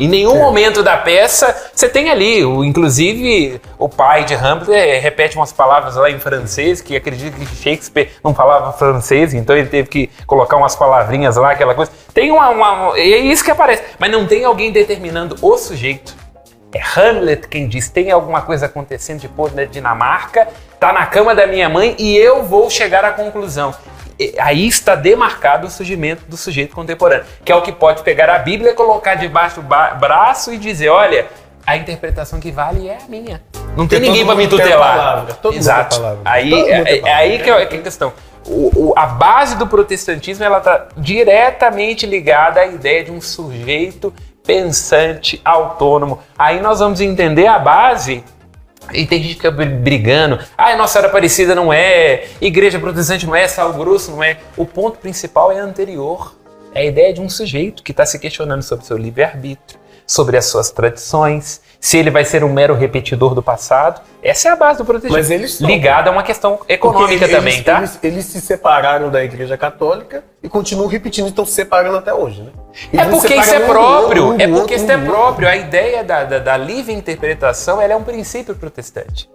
Em 0.00 0.06
nenhum 0.06 0.36
É. 0.36 0.38
momento 0.38 0.80
da 0.80 0.96
peça 0.96 1.70
você 1.74 1.88
tem 1.88 2.08
ali, 2.08 2.44
o, 2.44 2.62
inclusive 2.62 3.60
o 3.76 3.88
pai 3.88 4.24
de 4.24 4.32
Hamlet 4.32 4.70
eh, 4.72 4.96
repete 5.00 5.36
umas 5.36 5.52
palavras 5.52 5.96
lá 5.96 6.08
em 6.08 6.20
francês, 6.20 6.80
que 6.80 6.94
acredito 6.94 7.34
que 7.34 7.44
Shakespeare 7.46 8.10
não 8.22 8.32
falava 8.32 8.72
francês, 8.72 9.34
então 9.34 9.56
ele 9.56 9.66
teve 9.68 9.88
que 9.88 10.08
colocar 10.24 10.56
umas 10.56 10.76
palavrinhas 10.76 11.36
lá, 11.36 11.50
aquela 11.50 11.74
coisa. 11.74 11.90
Tem 12.14 12.30
uma, 12.30 12.48
uma- 12.50 12.96
É 12.96 13.02
isso 13.02 13.42
que 13.44 13.50
aparece, 13.50 13.82
mas 13.98 14.08
não 14.12 14.24
tem 14.24 14.44
alguém 14.44 14.70
determinando 14.70 15.34
o 15.42 15.56
sujeito. 15.58 16.14
É 16.72 16.80
Hamlet 17.00 17.48
quem 17.48 17.66
diz: 17.66 17.88
tem 17.88 18.12
alguma 18.12 18.42
coisa 18.42 18.66
acontecendo 18.66 19.20
depois 19.22 19.52
na 19.52 19.64
Dinamarca, 19.64 20.46
tá 20.78 20.92
na 20.92 21.06
cama 21.06 21.34
da 21.34 21.44
minha 21.46 21.68
mãe 21.68 21.96
e 21.98 22.16
eu 22.16 22.44
vou 22.44 22.70
chegar 22.70 23.04
à 23.04 23.10
conclusão. 23.10 23.74
Aí 24.38 24.66
está 24.66 24.94
demarcado 24.94 25.66
o 25.66 25.70
surgimento 25.70 26.24
do 26.26 26.36
sujeito 26.36 26.74
contemporâneo, 26.74 27.24
que 27.44 27.52
é 27.52 27.54
o 27.54 27.62
que 27.62 27.70
pode 27.72 28.02
pegar 28.02 28.28
a 28.28 28.38
Bíblia, 28.38 28.74
colocar 28.74 29.14
debaixo 29.14 29.60
do 29.60 29.68
braço 29.98 30.52
e 30.52 30.58
dizer: 30.58 30.88
olha, 30.88 31.26
a 31.66 31.76
interpretação 31.76 32.40
que 32.40 32.50
vale 32.50 32.88
é 32.88 32.96
a 32.96 33.08
minha. 33.08 33.42
Não 33.76 33.86
tem 33.86 34.00
ninguém 34.00 34.24
para 34.26 34.34
me 34.34 34.42
mundo 34.44 34.56
tem 34.56 34.64
tutelar. 34.66 34.96
palavra, 34.96 35.34
todo 35.34 35.52
mundo 35.52 35.60
Exato. 35.60 35.90
tem 35.90 35.98
a 35.98 36.02
palavra. 36.02 36.22
Aí, 36.24 36.50
Todo 36.50 36.58
mundo 36.60 36.68
é, 36.70 36.82
tem 36.84 36.92
a 36.94 36.96
é 36.96 37.00
palavra. 37.00 37.18
aí 37.20 37.38
que 37.38 37.50
é, 37.50 37.66
que 37.66 37.76
é 37.76 37.78
a 37.78 37.82
questão. 37.82 38.12
O- 38.46 38.88
o- 38.88 38.94
a 38.96 39.06
base 39.06 39.56
do 39.56 39.66
protestantismo 39.66 40.42
ela 40.44 40.58
está 40.58 40.86
diretamente 40.96 42.06
ligada 42.06 42.60
à 42.60 42.66
ideia 42.66 43.04
de 43.04 43.10
um 43.12 43.20
sujeito 43.20 44.12
pensante, 44.44 45.40
autônomo. 45.44 46.20
Aí 46.36 46.60
nós 46.60 46.80
vamos 46.80 47.00
entender 47.00 47.46
a 47.46 47.58
base 47.58 48.24
e 48.92 49.06
tem 49.06 49.18
gente 49.22 49.30
que 49.30 49.36
fica 49.42 49.50
br- 49.50 49.64
brigando. 49.66 50.38
Ah, 50.56 50.76
Nossa 50.76 50.94
Senhora 50.94 51.08
Aparecida 51.08 51.54
não 51.54 51.72
é, 51.72 52.26
Igreja 52.40 52.78
Protestante 52.78 53.26
não 53.26 53.34
é, 53.36 53.46
Sal 53.48 53.72
Grosso 53.74 54.10
não 54.10 54.22
é. 54.22 54.38
O 54.56 54.64
ponto 54.64 54.98
principal 54.98 55.52
é 55.52 55.58
anterior. 55.58 56.34
É 56.74 56.80
a 56.80 56.84
ideia 56.84 57.12
de 57.14 57.20
um 57.20 57.28
sujeito 57.28 57.82
que 57.82 57.92
está 57.92 58.04
se 58.04 58.18
questionando 58.18 58.62
sobre 58.62 58.84
seu 58.84 58.96
livre-arbítrio, 58.96 59.78
sobre 60.06 60.36
as 60.36 60.44
suas 60.46 60.70
tradições, 60.70 61.60
se 61.80 61.96
ele 61.96 62.10
vai 62.10 62.24
ser 62.24 62.42
um 62.42 62.52
mero 62.52 62.74
repetidor 62.74 63.34
do 63.34 63.42
passado. 63.42 64.00
Essa 64.22 64.48
é 64.48 64.50
a 64.52 64.56
base 64.56 64.78
do 64.78 64.84
protestantismo. 64.84 65.32
Eles. 65.34 65.60
Ligada 65.60 66.10
a 66.10 66.12
uma 66.12 66.24
questão 66.24 66.58
econômica 66.68 67.24
eles- 67.24 67.36
também, 67.36 67.62
tá? 67.62 67.78
Eles, 67.78 67.98
eles 68.02 68.24
se 68.24 68.40
separaram 68.40 69.10
da 69.10 69.22
Igreja 69.22 69.56
Católica 69.56 70.24
e 70.42 70.48
continuam 70.48 70.88
repetindo, 70.88 71.28
estão 71.28 71.46
se 71.46 71.52
separando 71.52 71.96
até 71.98 72.12
hoje, 72.12 72.42
né? 72.42 72.50
É 72.92 72.96
Eles 73.02 73.08
porque 73.20 73.34
isso 73.34 73.54
é 73.54 73.60
próprio, 73.60 74.34
é 74.40 74.48
porque 74.48 74.74
isso 74.74 74.90
é 74.90 74.98
próprio. 74.98 75.48
A 75.48 75.56
ideia 75.56 76.02
da, 76.02 76.24
da, 76.24 76.38
da 76.40 76.56
livre 76.56 76.92
interpretação 76.92 77.80
ela 77.80 77.92
é 77.92 77.96
um 77.96 78.02
princípio 78.02 78.54
protestante. 78.56 79.30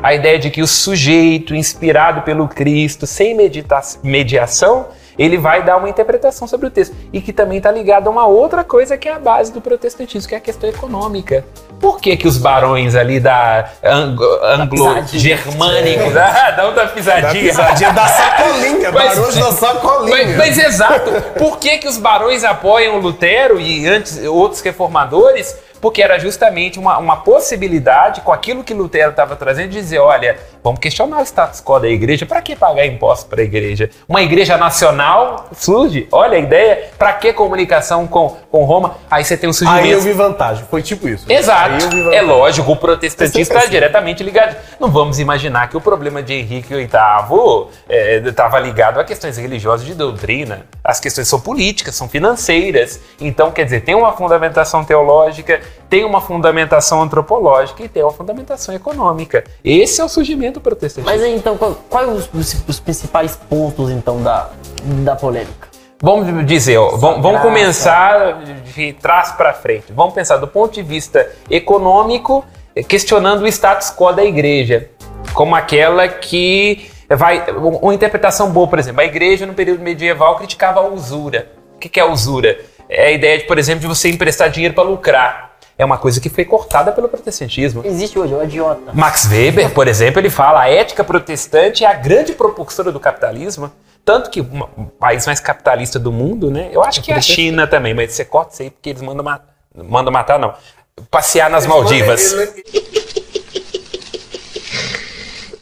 A 0.00 0.14
ideia 0.14 0.38
de 0.38 0.50
que 0.50 0.62
o 0.62 0.66
sujeito, 0.68 1.52
inspirado 1.54 2.22
pelo 2.22 2.46
Cristo, 2.46 3.04
sem 3.08 3.34
medita- 3.34 3.80
mediação, 4.04 4.86
ele 5.18 5.36
vai 5.36 5.62
dar 5.62 5.76
uma 5.76 5.88
interpretação 5.88 6.46
sobre 6.46 6.66
o 6.66 6.70
texto. 6.70 6.94
E 7.12 7.20
que 7.20 7.32
também 7.32 7.58
está 7.58 7.70
ligado 7.70 8.06
a 8.06 8.10
uma 8.10 8.26
outra 8.26 8.62
coisa 8.62 8.96
que 8.96 9.08
é 9.08 9.12
a 9.14 9.18
base 9.18 9.52
do 9.52 9.60
protestantismo, 9.60 10.28
que 10.28 10.34
é 10.34 10.38
a 10.38 10.40
questão 10.40 10.68
econômica. 10.70 11.44
Por 11.80 12.00
que, 12.00 12.16
que 12.16 12.26
os 12.26 12.38
barões 12.38 12.94
ali 12.96 13.20
da 13.20 13.68
anglo-germânicos, 13.84 16.14
ah, 16.16 16.56
outra 16.64 16.86
Da 16.86 16.92
pisadinha, 16.92 17.42
pisadinha 17.44 17.92
da 17.92 18.06
sacolinha, 18.06 18.92
Mas- 18.92 19.14
barões 19.16 19.34
da 19.36 19.52
sacolinha. 19.56 20.16
mas, 20.26 20.36
mas 20.36 20.58
exato. 20.58 21.10
Por 21.38 21.58
que, 21.58 21.78
que 21.78 21.88
os 21.88 21.96
barões 21.98 22.42
apoiam 22.44 22.98
Lutero 22.98 23.60
e 23.60 23.86
antes 23.86 24.24
outros 24.26 24.60
reformadores? 24.60 25.56
Porque 25.80 26.02
era 26.02 26.18
justamente 26.18 26.78
uma, 26.78 26.98
uma 26.98 27.16
possibilidade, 27.18 28.20
com 28.20 28.32
aquilo 28.32 28.64
que 28.64 28.74
Lutero 28.74 29.10
estava 29.10 29.36
trazendo, 29.36 29.70
de 29.70 29.80
dizer: 29.80 29.98
olha, 29.98 30.36
vamos 30.62 30.80
questionar 30.80 31.20
o 31.20 31.22
status 31.24 31.60
quo 31.60 31.78
da 31.78 31.88
igreja. 31.88 32.26
Para 32.26 32.42
que 32.42 32.56
pagar 32.56 32.86
impostos 32.86 33.28
para 33.28 33.40
a 33.40 33.44
igreja? 33.44 33.90
Uma 34.08 34.22
igreja 34.22 34.56
nacional 34.56 35.48
surge. 35.52 36.08
Olha 36.10 36.36
a 36.36 36.40
ideia. 36.40 36.90
Para 36.98 37.12
que 37.14 37.32
comunicação 37.32 38.06
com, 38.06 38.36
com 38.50 38.64
Roma? 38.64 38.96
Aí 39.10 39.24
você 39.24 39.36
tem 39.36 39.48
um 39.48 39.52
surgimento. 39.52 39.84
Aí 39.84 39.90
eu 39.90 40.00
vi 40.00 40.12
vantagem, 40.12 40.64
foi 40.70 40.82
tipo 40.82 41.08
isso. 41.08 41.30
Exato. 41.30 41.84
É 42.12 42.22
lógico, 42.22 42.72
o 42.72 42.76
protestantismo 42.76 43.38
É 43.38 43.42
está 43.42 43.54
sempre 43.54 43.64
assim. 43.64 43.70
diretamente 43.70 44.22
ligado. 44.22 44.56
Não 44.80 44.90
vamos 44.90 45.18
imaginar 45.18 45.68
que 45.68 45.76
o 45.76 45.80
problema 45.80 46.22
de 46.22 46.34
Henrique 46.34 46.74
VIII 46.74 46.88
estava 48.28 48.58
ligado 48.58 49.00
a 49.00 49.04
questões 49.04 49.36
religiosas 49.36 49.86
de 49.86 49.94
doutrina. 49.94 50.66
As 50.82 51.00
questões 51.00 51.28
são 51.28 51.40
políticas, 51.40 51.94
são 51.94 52.08
financeiras. 52.08 53.00
Então, 53.20 53.50
quer 53.50 53.64
dizer, 53.64 53.82
tem 53.82 53.94
uma 53.94 54.12
fundamentação 54.12 54.84
teológica, 54.84 55.60
tem 55.88 56.04
uma 56.04 56.20
fundamentação 56.20 57.02
antropológica 57.02 57.82
e 57.82 57.88
tem 57.88 58.02
uma 58.02 58.12
fundamentação 58.12 58.74
econômica. 58.74 59.44
Esse 59.64 60.00
é 60.00 60.04
o 60.04 60.08
surgimento 60.08 60.60
do 60.60 60.62
protestantismo. 60.62 61.10
Mas 61.10 61.22
então, 61.24 61.56
quais 61.88 62.08
os, 62.08 62.28
os- 62.34 62.64
os 62.68 62.80
principais 62.80 63.36
pontos, 63.36 63.90
então, 63.90 64.22
da, 64.22 64.50
da 65.04 65.16
polêmica? 65.16 65.68
Vamos 66.00 66.46
dizer, 66.46 66.76
ó, 66.78 66.90
vamos, 66.96 67.22
vamos 67.22 67.40
começar 67.42 68.40
de 68.74 68.92
trás 68.94 69.32
para 69.32 69.52
frente. 69.52 69.92
Vamos 69.92 70.14
pensar 70.14 70.36
do 70.36 70.46
ponto 70.46 70.72
de 70.74 70.82
vista 70.82 71.28
econômico, 71.50 72.44
eh, 72.76 72.82
questionando 72.84 73.42
o 73.42 73.46
status 73.48 73.90
quo 73.90 74.12
da 74.12 74.24
igreja, 74.24 74.88
como 75.34 75.56
aquela 75.56 76.06
que 76.06 76.88
vai. 77.10 77.44
Uma 77.82 77.92
interpretação 77.94 78.50
boa, 78.50 78.68
por 78.68 78.78
exemplo, 78.78 79.00
a 79.00 79.04
igreja 79.04 79.44
no 79.44 79.54
período 79.54 79.82
medieval 79.82 80.36
criticava 80.36 80.80
a 80.80 80.86
usura. 80.88 81.50
O 81.74 81.78
que 81.78 81.88
que 81.88 81.98
é 81.98 82.02
a 82.02 82.06
usura? 82.06 82.58
É 82.88 83.06
a 83.08 83.10
ideia, 83.10 83.38
de, 83.38 83.44
por 83.44 83.58
exemplo, 83.58 83.80
de 83.80 83.86
você 83.88 84.08
emprestar 84.08 84.48
dinheiro 84.50 84.74
para 84.74 84.84
lucrar. 84.84 85.47
É 85.78 85.84
uma 85.84 85.96
coisa 85.96 86.20
que 86.20 86.28
foi 86.28 86.44
cortada 86.44 86.90
pelo 86.90 87.08
protestantismo. 87.08 87.82
Existe 87.86 88.18
hoje, 88.18 88.34
é 88.34 88.36
o 88.36 88.42
idiota. 88.42 88.92
Max 88.92 89.28
Weber, 89.30 89.70
por 89.72 89.86
exemplo, 89.86 90.20
ele 90.20 90.28
fala 90.28 90.62
a 90.62 90.68
ética 90.68 91.04
protestante 91.04 91.84
é 91.84 91.86
a 91.86 91.94
grande 91.94 92.32
propulsora 92.32 92.90
do 92.90 92.98
capitalismo. 92.98 93.70
Tanto 94.04 94.28
que 94.28 94.40
o 94.40 94.86
país 94.98 95.24
mais 95.24 95.38
capitalista 95.38 95.98
do 95.98 96.10
mundo, 96.10 96.50
né? 96.50 96.68
Eu 96.72 96.82
acho 96.82 97.00
que 97.00 97.12
é 97.12 97.14
a 97.14 97.20
China 97.20 97.66
também, 97.66 97.94
mas 97.94 98.12
você 98.12 98.24
corta 98.24 98.54
isso 98.54 98.62
aí 98.62 98.70
porque 98.70 98.90
eles 98.90 99.02
mandam, 99.02 99.22
ma 99.24 99.40
mandam 99.74 100.12
matar, 100.12 100.38
não. 100.38 100.52
Passear 101.10 101.48
nas 101.48 101.66
Maldivas. 101.66 102.34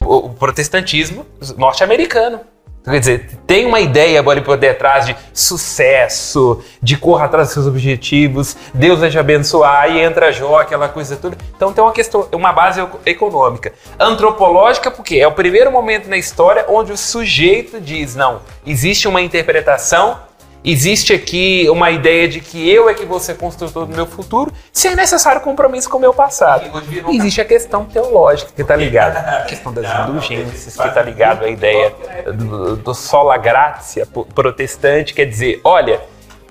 O 0.09 0.31
protestantismo 0.31 1.27
norte-americano. 1.57 2.41
Quer 2.89 3.01
dizer, 3.01 3.31
tem 3.49 3.67
uma 3.67 3.81
ideia 3.81 4.21
ali 4.21 4.41
por 4.41 4.57
detrás 4.57 5.07
de 5.07 5.17
sucesso, 5.35 6.63
de 6.81 6.97
corra 6.97 7.25
atrás 7.25 7.49
dos 7.49 7.55
seus 7.55 7.67
objetivos, 7.67 8.57
Deus 8.73 9.01
vai 9.01 9.11
te 9.11 9.19
abençoar, 9.19 9.91
e 9.91 10.01
entra 10.01 10.31
Jó, 10.33 10.61
aquela 10.61 10.89
coisa 10.89 11.17
toda. 11.17 11.37
Então 11.57 11.73
tem 11.73 11.83
uma 11.83 11.93
questão, 11.93 12.29
uma 12.33 12.53
base 12.53 12.81
eco- 12.81 13.01
econômica. 13.05 13.73
Antropológica, 13.99 14.91
porque 14.91 15.17
é 15.17 15.27
o 15.27 15.33
primeiro 15.33 15.71
momento 15.73 16.09
na 16.09 16.17
história 16.17 16.65
onde 16.69 16.93
o 16.93 16.97
sujeito 16.97 17.81
diz: 17.81 18.15
não, 18.15 18.41
existe 18.65 19.09
uma 19.09 19.21
interpretação, 19.21 20.19
existe 20.65 21.13
aqui 21.13 21.69
uma 21.71 21.91
ideia 21.91 22.29
de 22.29 22.41
que 22.41 22.69
eu 22.69 22.89
é 22.89 22.95
que 22.95 23.05
vou 23.05 23.21
ser 23.21 23.37
construtor 23.37 23.87
do 23.87 23.95
meu 23.95 24.07
futuro, 24.07 24.53
se 24.73 24.89
é 24.89 24.97
necessário 24.97 25.41
compromisso 25.41 25.89
com 25.89 25.99
o 25.99 26.01
meu 26.01 26.13
passado. 26.13 26.71
Existe 27.09 27.41
a 27.41 27.45
questão 27.45 27.85
teológica 27.85 28.51
que 28.55 28.63
está 28.63 28.77
ligada, 28.77 29.19
a 29.43 29.43
questão 29.43 29.73
das 29.73 29.87
indulgências, 30.01 30.77
que 30.77 30.89
está 30.89 31.03
ligado 31.03 31.45
à 31.45 31.49
ideia 31.49 31.95
do, 32.35 32.77
do 32.77 32.95
sola 32.95 33.37
gratia 33.37 34.07
protestante, 34.35 35.15
quer 35.15 35.27
dizer, 35.27 35.61
olha, 35.63 36.01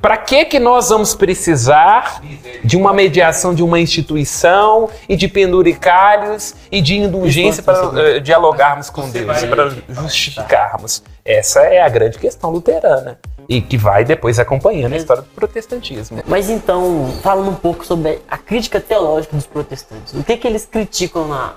para 0.02 0.18
que 0.18 0.46
que 0.46 0.60
nós 0.60 0.90
vamos 0.90 1.16
precisar 1.16 2.22
de 2.64 2.78
uma 2.78 2.94
mediação 2.94 3.56
de 3.56 3.64
uma 3.64 3.80
instituição 3.80 4.88
e 5.10 5.16
de 5.16 5.28
penduricalhos 5.28 6.54
e 6.72 6.80
de 6.80 6.96
indulgência 6.96 7.64
para 7.64 8.00
eh, 8.00 8.20
dialogarmos 8.20 8.92
com 8.92 9.10
Deus, 9.10 9.44
para 9.46 9.72
justificarmos? 9.90 11.02
Essa 11.26 11.62
é 11.62 11.82
a 11.82 11.90
grande 11.90 12.20
questão 12.20 12.52
luterana 12.52 13.18
e 13.48 13.62
que 13.62 13.78
vai 13.78 14.04
depois 14.04 14.40
acompanhando 14.40 14.94
a 14.94 14.98
história 14.98 15.22
do 15.22 15.30
protestantismo. 15.30 16.22
Mas 16.28 16.50
então, 16.50 17.12
falando 17.22 17.50
um 17.50 17.56
pouco 17.56 17.86
sobre 17.86 18.20
a 18.28 18.38
crítica 18.38 18.80
teológica 18.80 19.36
dos 19.36 19.46
protestantes. 19.46 20.14
O 20.14 20.24
que, 20.24 20.38
que 20.38 20.48
eles 20.48 20.66
criticam 20.66 21.28
na, 21.28 21.54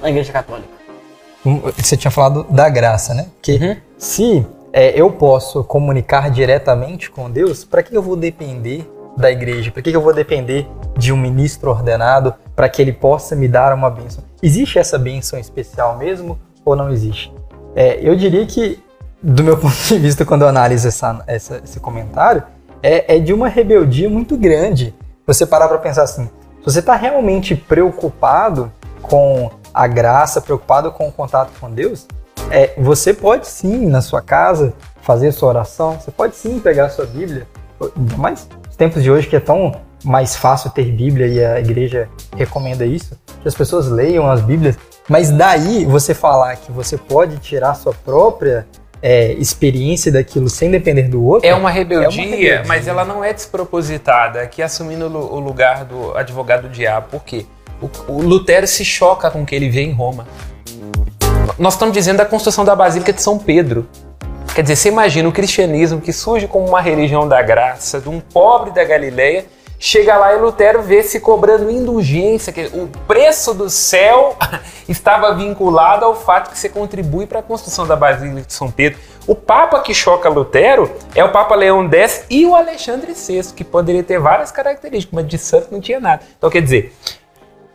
na 0.00 0.10
Igreja 0.10 0.32
Católica? 0.32 0.68
Um, 1.44 1.58
Você 1.58 1.96
tinha 1.96 2.10
falado 2.10 2.44
da 2.48 2.68
graça, 2.68 3.14
né? 3.14 3.26
Que 3.40 3.78
se 3.98 4.46
é, 4.72 4.98
eu 4.98 5.10
posso 5.10 5.62
comunicar 5.64 6.30
diretamente 6.30 7.10
com 7.10 7.30
Deus, 7.30 7.64
para 7.64 7.82
que 7.82 7.94
eu 7.94 8.02
vou 8.02 8.16
depender 8.16 8.88
da 9.16 9.30
igreja? 9.30 9.70
Para 9.70 9.82
que 9.82 9.90
eu 9.90 10.00
vou 10.00 10.14
depender 10.14 10.66
de 10.96 11.12
um 11.12 11.16
ministro 11.16 11.70
ordenado 11.70 12.34
para 12.56 12.68
que 12.68 12.80
ele 12.80 12.92
possa 12.92 13.36
me 13.36 13.48
dar 13.48 13.74
uma 13.74 13.90
bênção? 13.90 14.24
Existe 14.42 14.78
essa 14.78 14.98
bênção 14.98 15.38
especial 15.38 15.98
mesmo 15.98 16.38
ou 16.64 16.74
não 16.74 16.90
existe? 16.90 17.32
É, 17.74 17.98
eu 18.02 18.14
diria 18.14 18.46
que, 18.46 18.82
do 19.22 19.42
meu 19.44 19.56
ponto 19.58 19.74
de 19.76 19.98
vista, 19.98 20.24
quando 20.24 20.42
eu 20.42 20.48
analiso 20.48 20.88
essa, 20.88 21.22
essa- 21.26 21.60
esse 21.64 21.78
comentário, 21.80 22.42
é, 22.82 23.16
é 23.16 23.18
de 23.18 23.32
uma 23.32 23.48
rebeldia 23.48 24.08
muito 24.10 24.36
grande. 24.36 24.94
Você 25.26 25.46
parar 25.46 25.68
para 25.68 25.78
pensar 25.78 26.02
assim: 26.02 26.24
se 26.24 26.64
você 26.64 26.80
está 26.80 26.94
realmente 26.96 27.54
preocupado 27.54 28.72
com 29.00 29.50
a 29.72 29.86
graça, 29.86 30.40
preocupado 30.40 30.90
com 30.92 31.08
o 31.08 31.12
contato 31.12 31.50
com 31.60 31.70
Deus, 31.70 32.06
é, 32.50 32.74
você 32.78 33.14
pode 33.14 33.46
sim, 33.46 33.86
na 33.86 34.00
sua 34.02 34.20
casa, 34.20 34.74
fazer 35.00 35.32
sua 35.32 35.48
oração, 35.48 35.98
você 36.00 36.10
pode 36.10 36.34
sim 36.36 36.58
pegar 36.58 36.86
a 36.86 36.90
sua 36.90 37.06
Bíblia, 37.06 37.46
mais 38.16 38.46
nos 38.66 38.76
tempos 38.76 39.02
de 39.02 39.10
hoje 39.10 39.26
que 39.28 39.36
é 39.36 39.40
tão 39.40 39.72
mais 40.04 40.36
fácil 40.36 40.70
ter 40.70 40.90
Bíblia 40.92 41.26
e 41.28 41.44
a 41.44 41.60
igreja 41.60 42.08
recomenda 42.36 42.84
isso, 42.84 43.16
que 43.40 43.48
as 43.48 43.54
pessoas 43.54 43.88
leiam 43.88 44.30
as 44.30 44.40
Bíblias, 44.40 44.76
mas 45.08 45.30
daí 45.30 45.84
você 45.84 46.12
falar 46.14 46.56
que 46.56 46.70
você 46.72 46.96
pode 46.96 47.38
tirar 47.38 47.74
sua 47.74 47.94
própria 47.94 48.66
é, 49.02 49.32
experiência 49.32 50.12
daquilo 50.12 50.48
sem 50.48 50.70
depender 50.70 51.08
do 51.08 51.24
outro. 51.24 51.48
É 51.48 51.54
uma 51.54 51.70
rebeldia, 51.70 52.08
rebeldia. 52.22 52.62
mas 52.66 52.86
ela 52.86 53.04
não 53.04 53.22
é 53.24 53.32
despropositada, 53.32 54.40
aqui 54.40 54.62
assumindo 54.62 55.06
o 55.06 55.08
lu- 55.08 55.34
o 55.34 55.40
lugar 55.40 55.84
do 55.84 56.16
advogado 56.16 56.62
do 56.62 56.68
diabo. 56.68 57.08
Por 57.10 57.24
quê? 57.24 57.44
O, 57.80 57.90
o 58.12 58.22
Lutero 58.22 58.66
se 58.66 58.84
choca 58.84 59.28
com 59.30 59.42
o 59.42 59.46
que 59.46 59.54
ele 59.54 59.68
vê 59.68 59.82
em 59.82 59.92
Roma. 59.92 60.26
Nós 61.58 61.74
estamos 61.74 61.92
dizendo 61.92 62.18
da 62.18 62.24
construção 62.24 62.64
da 62.64 62.76
Basílica 62.76 63.12
de 63.12 63.20
São 63.20 63.36
Pedro. 63.38 63.86
Quer 64.54 64.62
dizer, 64.62 64.76
você 64.76 64.88
imagina 64.88 65.28
o 65.28 65.32
cristianismo 65.32 66.00
que 66.00 66.12
surge 66.12 66.46
como 66.46 66.66
uma 66.68 66.80
religião 66.80 67.26
da 67.26 67.42
graça, 67.42 68.00
de 68.00 68.08
um 68.08 68.20
pobre 68.20 68.70
da 68.70 68.84
Galileia, 68.84 69.46
chega 69.82 70.16
lá 70.16 70.32
e 70.32 70.38
Lutero 70.38 70.80
vê 70.80 71.02
se 71.02 71.18
cobrando 71.18 71.68
indulgência, 71.68 72.52
que 72.52 72.66
o 72.72 72.86
preço 73.04 73.52
do 73.52 73.68
céu 73.68 74.36
estava 74.88 75.34
vinculado 75.34 76.04
ao 76.04 76.14
fato 76.14 76.52
que 76.52 76.58
você 76.58 76.68
contribui 76.68 77.26
para 77.26 77.40
a 77.40 77.42
construção 77.42 77.84
da 77.84 77.96
Basílica 77.96 78.42
de 78.42 78.52
São 78.52 78.70
Pedro. 78.70 79.00
O 79.26 79.34
Papa 79.34 79.80
que 79.80 79.92
choca 79.92 80.28
Lutero 80.28 80.88
é 81.16 81.24
o 81.24 81.32
Papa 81.32 81.56
Leão 81.56 81.90
X 81.90 82.24
e 82.30 82.46
o 82.46 82.54
Alexandre 82.54 83.12
VI, 83.12 83.52
que 83.56 83.64
poderia 83.64 84.04
ter 84.04 84.20
várias 84.20 84.52
características, 84.52 85.12
mas 85.12 85.26
de 85.26 85.36
santo 85.36 85.66
não 85.72 85.80
tinha 85.80 85.98
nada. 85.98 86.22
Então, 86.38 86.48
quer 86.48 86.62
dizer, 86.62 86.94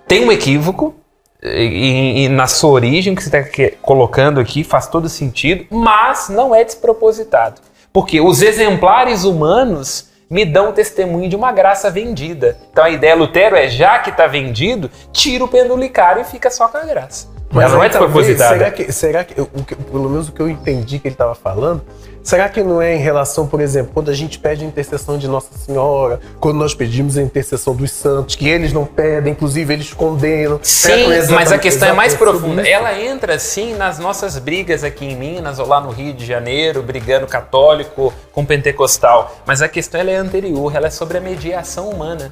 tem 0.07 0.25
um 0.25 0.31
equívoco 0.31 0.95
e, 1.43 2.23
e 2.23 2.29
na 2.29 2.47
sua 2.47 2.69
origem, 2.69 3.15
que 3.15 3.21
você 3.21 3.37
está 3.37 3.77
colocando 3.81 4.39
aqui, 4.39 4.63
faz 4.63 4.87
todo 4.87 5.09
sentido, 5.09 5.65
mas 5.69 6.29
não 6.29 6.55
é 6.55 6.63
despropositado. 6.63 7.59
Porque 7.91 8.21
os 8.21 8.41
exemplares 8.41 9.25
humanos 9.25 10.07
me 10.29 10.43
dão 10.45 10.71
testemunho 10.73 11.29
de 11.29 11.35
uma 11.35 11.51
graça 11.51 11.89
vendida. 11.89 12.57
Então 12.71 12.83
a 12.83 12.89
ideia 12.89 13.15
Lutero 13.15 13.55
é, 13.55 13.67
já 13.69 13.99
que 13.99 14.09
está 14.09 14.27
vendido, 14.27 14.89
tira 15.11 15.43
o 15.43 15.47
pendulicário 15.47 16.21
e 16.21 16.25
fica 16.25 16.49
só 16.49 16.67
com 16.67 16.77
a 16.77 16.83
graça. 16.83 17.27
Mas 17.49 17.65
Ela 17.65 17.75
não 17.75 17.83
é 17.83 17.87
despropositada. 17.89 18.57
será 18.57 18.71
que, 18.71 18.91
será 18.91 19.23
que 19.23 19.39
o 19.39 19.63
que- 19.63 19.75
pelo 19.75 20.09
menos 20.09 20.27
o 20.27 20.33
que 20.33 20.41
eu 20.41 20.49
entendi 20.49 20.99
que 20.99 21.07
ele 21.07 21.15
estava 21.15 21.33
falando, 21.33 21.81
será 22.27 22.49
que 22.49 22.61
não 22.61 22.81
é 22.81 22.93
em 22.93 22.99
relação, 22.99 23.47
por 23.47 23.61
exemplo, 23.61 23.91
quando 23.93 24.11
a 24.11 24.13
gente 24.13 24.37
pede 24.37 24.65
a 24.65 24.67
intercessão 24.67 25.17
de 25.17 25.29
Nossa 25.29 25.47
Senhora, 25.57 26.19
quando 26.41 26.57
nós 26.57 26.73
pedimos 26.75 27.17
a 27.17 27.21
intercessão 27.21 27.73
dos 27.73 27.89
santos, 27.89 28.35
que 28.35 28.49
eles 28.49 28.73
não 28.73 28.83
pedem, 28.85 29.31
inclusive 29.31 29.73
eles 29.73 29.93
condenam. 29.93 30.59
Sim, 30.61 31.09
é 31.09 31.25
mas 31.29 31.53
a 31.53 31.57
questão 31.57 31.87
é 31.87 31.93
mais 31.93 32.15
profunda. 32.15 32.67
Ela 32.67 32.99
entra 32.99 33.39
sim 33.39 33.75
nas 33.75 33.97
nossas 33.97 34.37
brigas 34.37 34.83
aqui 34.83 35.05
em 35.05 35.15
Minas 35.15 35.57
ou 35.57 35.65
lá 35.65 35.79
no 35.79 35.89
Rio 35.89 36.13
de 36.13 36.25
Janeiro, 36.25 36.83
brigando 36.83 37.25
católico 37.27 38.13
com 38.33 38.45
pentecostal. 38.45 39.37
Mas 39.45 39.61
a 39.61 39.69
questão 39.69 40.01
é 40.01 40.15
anterior, 40.15 40.75
ela 40.75 40.87
é 40.87 40.91
sobre 40.91 41.19
a 41.19 41.21
mediação 41.21 41.89
humana. 41.89 42.29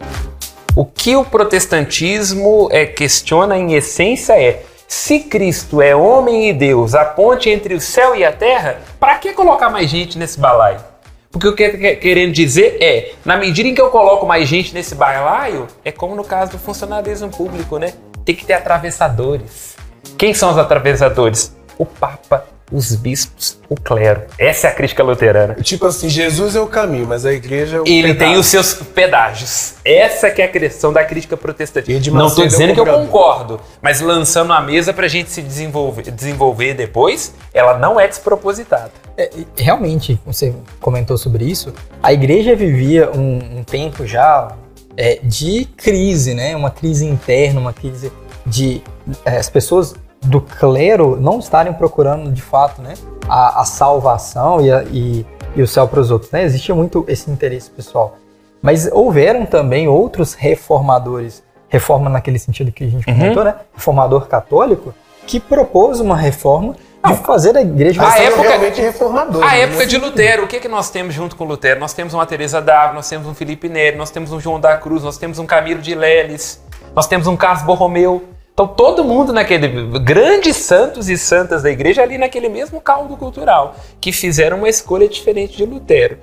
O 0.75 0.85
que 0.85 1.15
o 1.15 1.23
protestantismo 1.23 2.67
é, 2.69 2.85
questiona 2.85 3.57
em 3.57 3.75
essência 3.75 4.33
é: 4.33 4.61
se 4.87 5.19
Cristo 5.19 5.81
é 5.81 5.95
homem 5.95 6.49
e 6.49 6.53
Deus, 6.53 6.93
a 6.93 7.03
ponte 7.05 7.49
entre 7.49 7.73
o 7.73 7.81
céu 7.81 8.15
e 8.15 8.23
a 8.23 8.31
terra, 8.31 8.79
para 8.99 9.17
que 9.17 9.33
colocar 9.33 9.69
mais 9.69 9.89
gente 9.89 10.17
nesse 10.17 10.39
balaio? 10.39 10.79
Porque 11.31 11.47
o 11.47 11.55
que 11.55 11.63
eu 11.63 11.99
querendo 11.99 12.31
dizer 12.31 12.77
é, 12.81 13.13
na 13.25 13.35
medida 13.35 13.67
em 13.67 13.75
que 13.75 13.81
eu 13.81 13.89
coloco 13.89 14.25
mais 14.25 14.47
gente 14.47 14.73
nesse 14.73 14.95
balaio, 14.95 15.67
é 15.83 15.91
como 15.91 16.15
no 16.15 16.23
caso 16.23 16.53
do 16.53 16.57
funcionalismo 16.57 17.29
público, 17.29 17.77
né? 17.77 17.93
Tem 18.23 18.33
que 18.33 18.45
ter 18.45 18.53
atravessadores. 18.53 19.75
Quem 20.17 20.33
são 20.33 20.51
os 20.51 20.57
atravessadores? 20.57 21.53
O 21.77 21.85
Papa, 21.85 22.45
os 22.71 22.95
bispos, 22.95 23.59
o 23.69 23.75
clero. 23.75 24.23
Essa 24.39 24.67
é 24.67 24.69
a 24.71 24.73
crítica 24.73 25.03
luterana. 25.03 25.55
Tipo 25.55 25.85
assim, 25.85 26.09
Jesus 26.09 26.55
é 26.55 26.59
o 26.59 26.67
caminho, 26.67 27.05
mas 27.07 27.25
a 27.25 27.31
igreja 27.31 27.77
é 27.77 27.79
o 27.81 27.83
Ele 27.85 28.09
tem 28.09 28.29
pedaço. 28.29 28.39
os 28.39 28.47
seus 28.47 28.73
pedágios. 28.73 29.75
Essa 29.85 30.31
que 30.31 30.41
é 30.41 30.45
a 30.45 30.47
questão 30.47 30.91
da 30.91 31.03
crítica 31.03 31.37
protestante. 31.37 31.91
E 31.91 31.99
de 31.99 32.11
Não 32.11 32.27
estou 32.27 32.43
é 32.43 32.47
dizendo 32.47 32.73
que 32.73 32.79
eu 32.79 32.85
concordo, 32.85 33.61
mas 33.81 34.01
lançando 34.01 34.51
a 34.51 34.61
mesa 34.61 34.93
para 34.93 35.05
a 35.05 35.09
gente 35.09 35.29
se 35.29 35.41
desenvolver, 35.41 36.09
desenvolver 36.11 36.73
depois, 36.73 37.33
ela 37.53 37.77
não 37.77 37.99
é 37.99 38.07
despropositada. 38.07 38.91
É, 39.17 39.29
realmente, 39.55 40.19
você 40.25 40.53
comentou 40.81 41.17
sobre 41.17 41.45
isso, 41.45 41.73
a 42.01 42.11
igreja 42.11 42.55
vivia 42.55 43.09
um, 43.11 43.59
um 43.59 43.63
tempo 43.63 44.05
já 44.05 44.51
é, 44.97 45.19
de 45.23 45.65
crise, 45.77 46.33
né? 46.33 46.55
Uma 46.55 46.71
crise 46.71 47.05
interna, 47.05 47.59
uma 47.59 47.73
crise 47.73 48.11
de 48.45 48.81
é, 49.23 49.37
as 49.37 49.49
pessoas 49.49 49.95
do 50.25 50.41
clero 50.41 51.17
não 51.19 51.39
estarem 51.39 51.71
procurando 51.73 52.31
de 52.31 52.41
fato, 52.41 52.81
né? 52.81 52.93
A, 53.27 53.61
a 53.61 53.65
salvação 53.65 54.61
e, 54.61 54.71
a- 54.71 54.83
e- 54.83 55.25
e 55.55 55.61
o 55.61 55.67
céu 55.67 55.87
para 55.87 55.99
os 55.99 56.11
outros, 56.11 56.31
né? 56.31 56.43
Existia 56.43 56.75
muito 56.75 57.05
esse 57.07 57.29
interesse 57.31 57.69
pessoal. 57.69 58.17
Mas 58.61 58.89
houveram 58.91 59.45
também 59.45 59.87
outros 59.87 60.33
reformadores, 60.33 61.43
reforma 61.69 62.09
naquele 62.09 62.39
sentido 62.39 62.71
que 62.71 62.83
a 62.83 62.87
gente 62.87 63.07
Uhum. 63.09 63.13
comentou, 63.17 63.43
né? 63.43 63.55
Reformador 63.73 64.27
católico, 64.27 64.93
que 65.27 65.39
propôs 65.39 65.99
uma 65.99 66.15
reforma 66.17 66.75
de 67.07 67.15
fazer 67.17 67.55
a 67.55 67.61
igreja 67.61 68.01
A 68.01 68.17
época- 68.19 68.41
realmente 68.41 68.81
reformadores. 68.81 69.47
A 69.47 69.51
né? 69.51 69.61
época 69.61 69.85
de 69.85 69.97
Lutero, 69.97 70.43
o 70.45 70.47
que, 70.47 70.59
que 70.59 70.67
nós 70.67 70.89
temos 70.89 71.13
junto 71.13 71.35
com 71.35 71.43
Lutero? 71.43 71.79
Nós 71.79 71.93
temos 71.93 72.13
uma 72.15 72.25
Teresa 72.25 72.59
d'Ávila, 72.59 72.95
nós 72.95 73.07
temos 73.09 73.27
um 73.27 73.33
Felipe 73.35 73.69
Neri, 73.69 73.95
nós 73.95 74.09
temos 74.09 74.31
um 74.31 74.39
João 74.39 74.59
da 74.59 74.75
Cruz, 74.77 75.03
nós 75.03 75.17
temos 75.17 75.37
um 75.37 75.45
Camilo 75.45 75.81
de 75.81 75.93
Leles, 75.93 76.59
nós 76.95 77.05
temos 77.07 77.27
um 77.27 77.37
Carlos 77.37 77.61
Borromeu. 77.63 78.23
Então 78.55 78.65
todo 78.67 79.03
mundo 79.03 79.33
naquele 79.33 79.67
grandes 79.99 80.55
santos 80.55 81.09
e 81.09 81.17
santas 81.17 81.61
da 81.63 81.69
igreja 81.69 82.01
ali 82.01 82.17
naquele 82.17 82.47
mesmo 82.47 82.79
caldo 82.79 83.17
cultural 83.17 83.75
que 83.99 84.13
fizeram 84.13 84.59
uma 84.59 84.69
escolha 84.69 85.09
diferente 85.09 85.57
de 85.57 85.65
Lutero. 85.65 86.17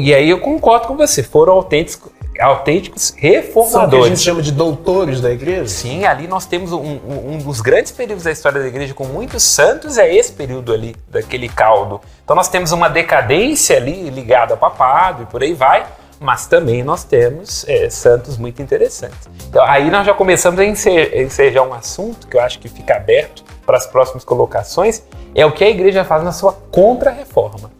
E 0.00 0.12
aí 0.12 0.28
eu 0.28 0.40
concordo 0.40 0.88
com 0.88 0.96
você, 0.96 1.22
foram 1.22 1.52
autênticos, 1.52 2.10
autênticos 2.40 3.02
São 3.04 3.16
o 3.16 3.20
que 3.20 3.26
a 3.28 3.30
gente 3.30 3.44
reformadores. 3.46 4.20
chama 4.22 4.42
de 4.42 4.50
doutores 4.50 5.20
da 5.20 5.30
igreja? 5.30 5.68
Sim, 5.68 6.04
ali 6.04 6.26
nós 6.26 6.44
temos 6.44 6.72
um, 6.72 6.78
um- 6.78 7.34
um 7.34 7.38
dos 7.38 7.60
grandes 7.60 7.92
períodos 7.92 8.24
da 8.24 8.32
história 8.32 8.60
da 8.60 8.66
igreja 8.66 8.92
com 8.92 9.04
muitos 9.04 9.44
santos, 9.44 9.96
é 9.96 10.12
esse 10.12 10.32
período 10.32 10.72
ali, 10.72 10.96
daquele 11.08 11.48
caldo. 11.48 12.00
Então 12.24 12.34
nós 12.34 12.48
temos 12.48 12.72
uma 12.72 12.88
decadência 12.90 13.76
ali 13.76 14.10
ligada 14.10 14.54
ao 14.54 14.58
papado 14.58 15.22
e 15.22 15.26
por 15.26 15.40
aí 15.40 15.54
vai, 15.54 15.86
mas 16.20 16.46
também 16.46 16.82
nós 16.82 17.04
temos 17.04 17.64
é, 17.68 17.88
santos 17.90 18.36
muito 18.36 18.62
interessantes. 18.62 19.28
Então 19.48 19.64
aí 19.64 19.90
nós 19.90 20.06
já 20.06 20.14
começamos 20.14 20.58
a 20.60 20.64
ense- 20.64 21.10
ensejar 21.14 21.62
um 21.62 21.74
assunto 21.74 22.26
que 22.26 22.36
eu 22.36 22.40
acho 22.40 22.58
que 22.58 22.68
fica 22.68 22.96
aberto 22.96 23.44
para 23.66 23.76
as 23.76 23.86
próximas 23.86 24.24
colocações, 24.24 25.02
é 25.34 25.44
o 25.44 25.52
que 25.52 25.64
a 25.64 25.68
igreja 25.70 26.04
faz 26.04 26.22
na 26.22 26.32
sua 26.32 26.52
contra-reforma, 26.70 27.70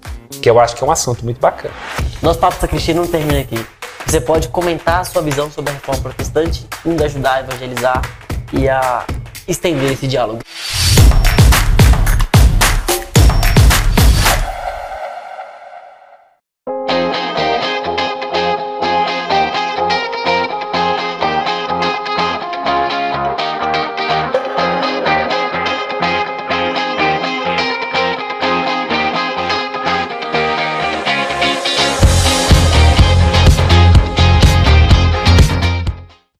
que 0.42 0.48
eu 0.50 0.58
acho 0.60 0.76
que 0.76 0.82
é 0.82 0.86
um 0.86 0.90
assunto 0.90 1.24
muito 1.24 1.40
bacana. 1.40 1.74
Nosso 2.22 2.38
Papo 2.38 2.56
Sacristia 2.60 2.94
não 2.94 3.06
termina 3.06 3.40
aqui. 3.40 3.64
Você 4.06 4.20
pode 4.20 4.48
comentar 4.48 5.00
a 5.00 5.04
sua 5.04 5.22
visão 5.22 5.50
sobre 5.50 5.70
a 5.70 5.74
reforma 5.74 6.02
protestante, 6.02 6.66
indo 6.84 7.02
ajudar 7.02 7.34
a 7.36 7.40
evangelizar 7.40 8.02
e 8.52 8.68
a 8.68 9.04
estender 9.48 9.92
esse 9.92 10.06
diálogo. 10.06 10.40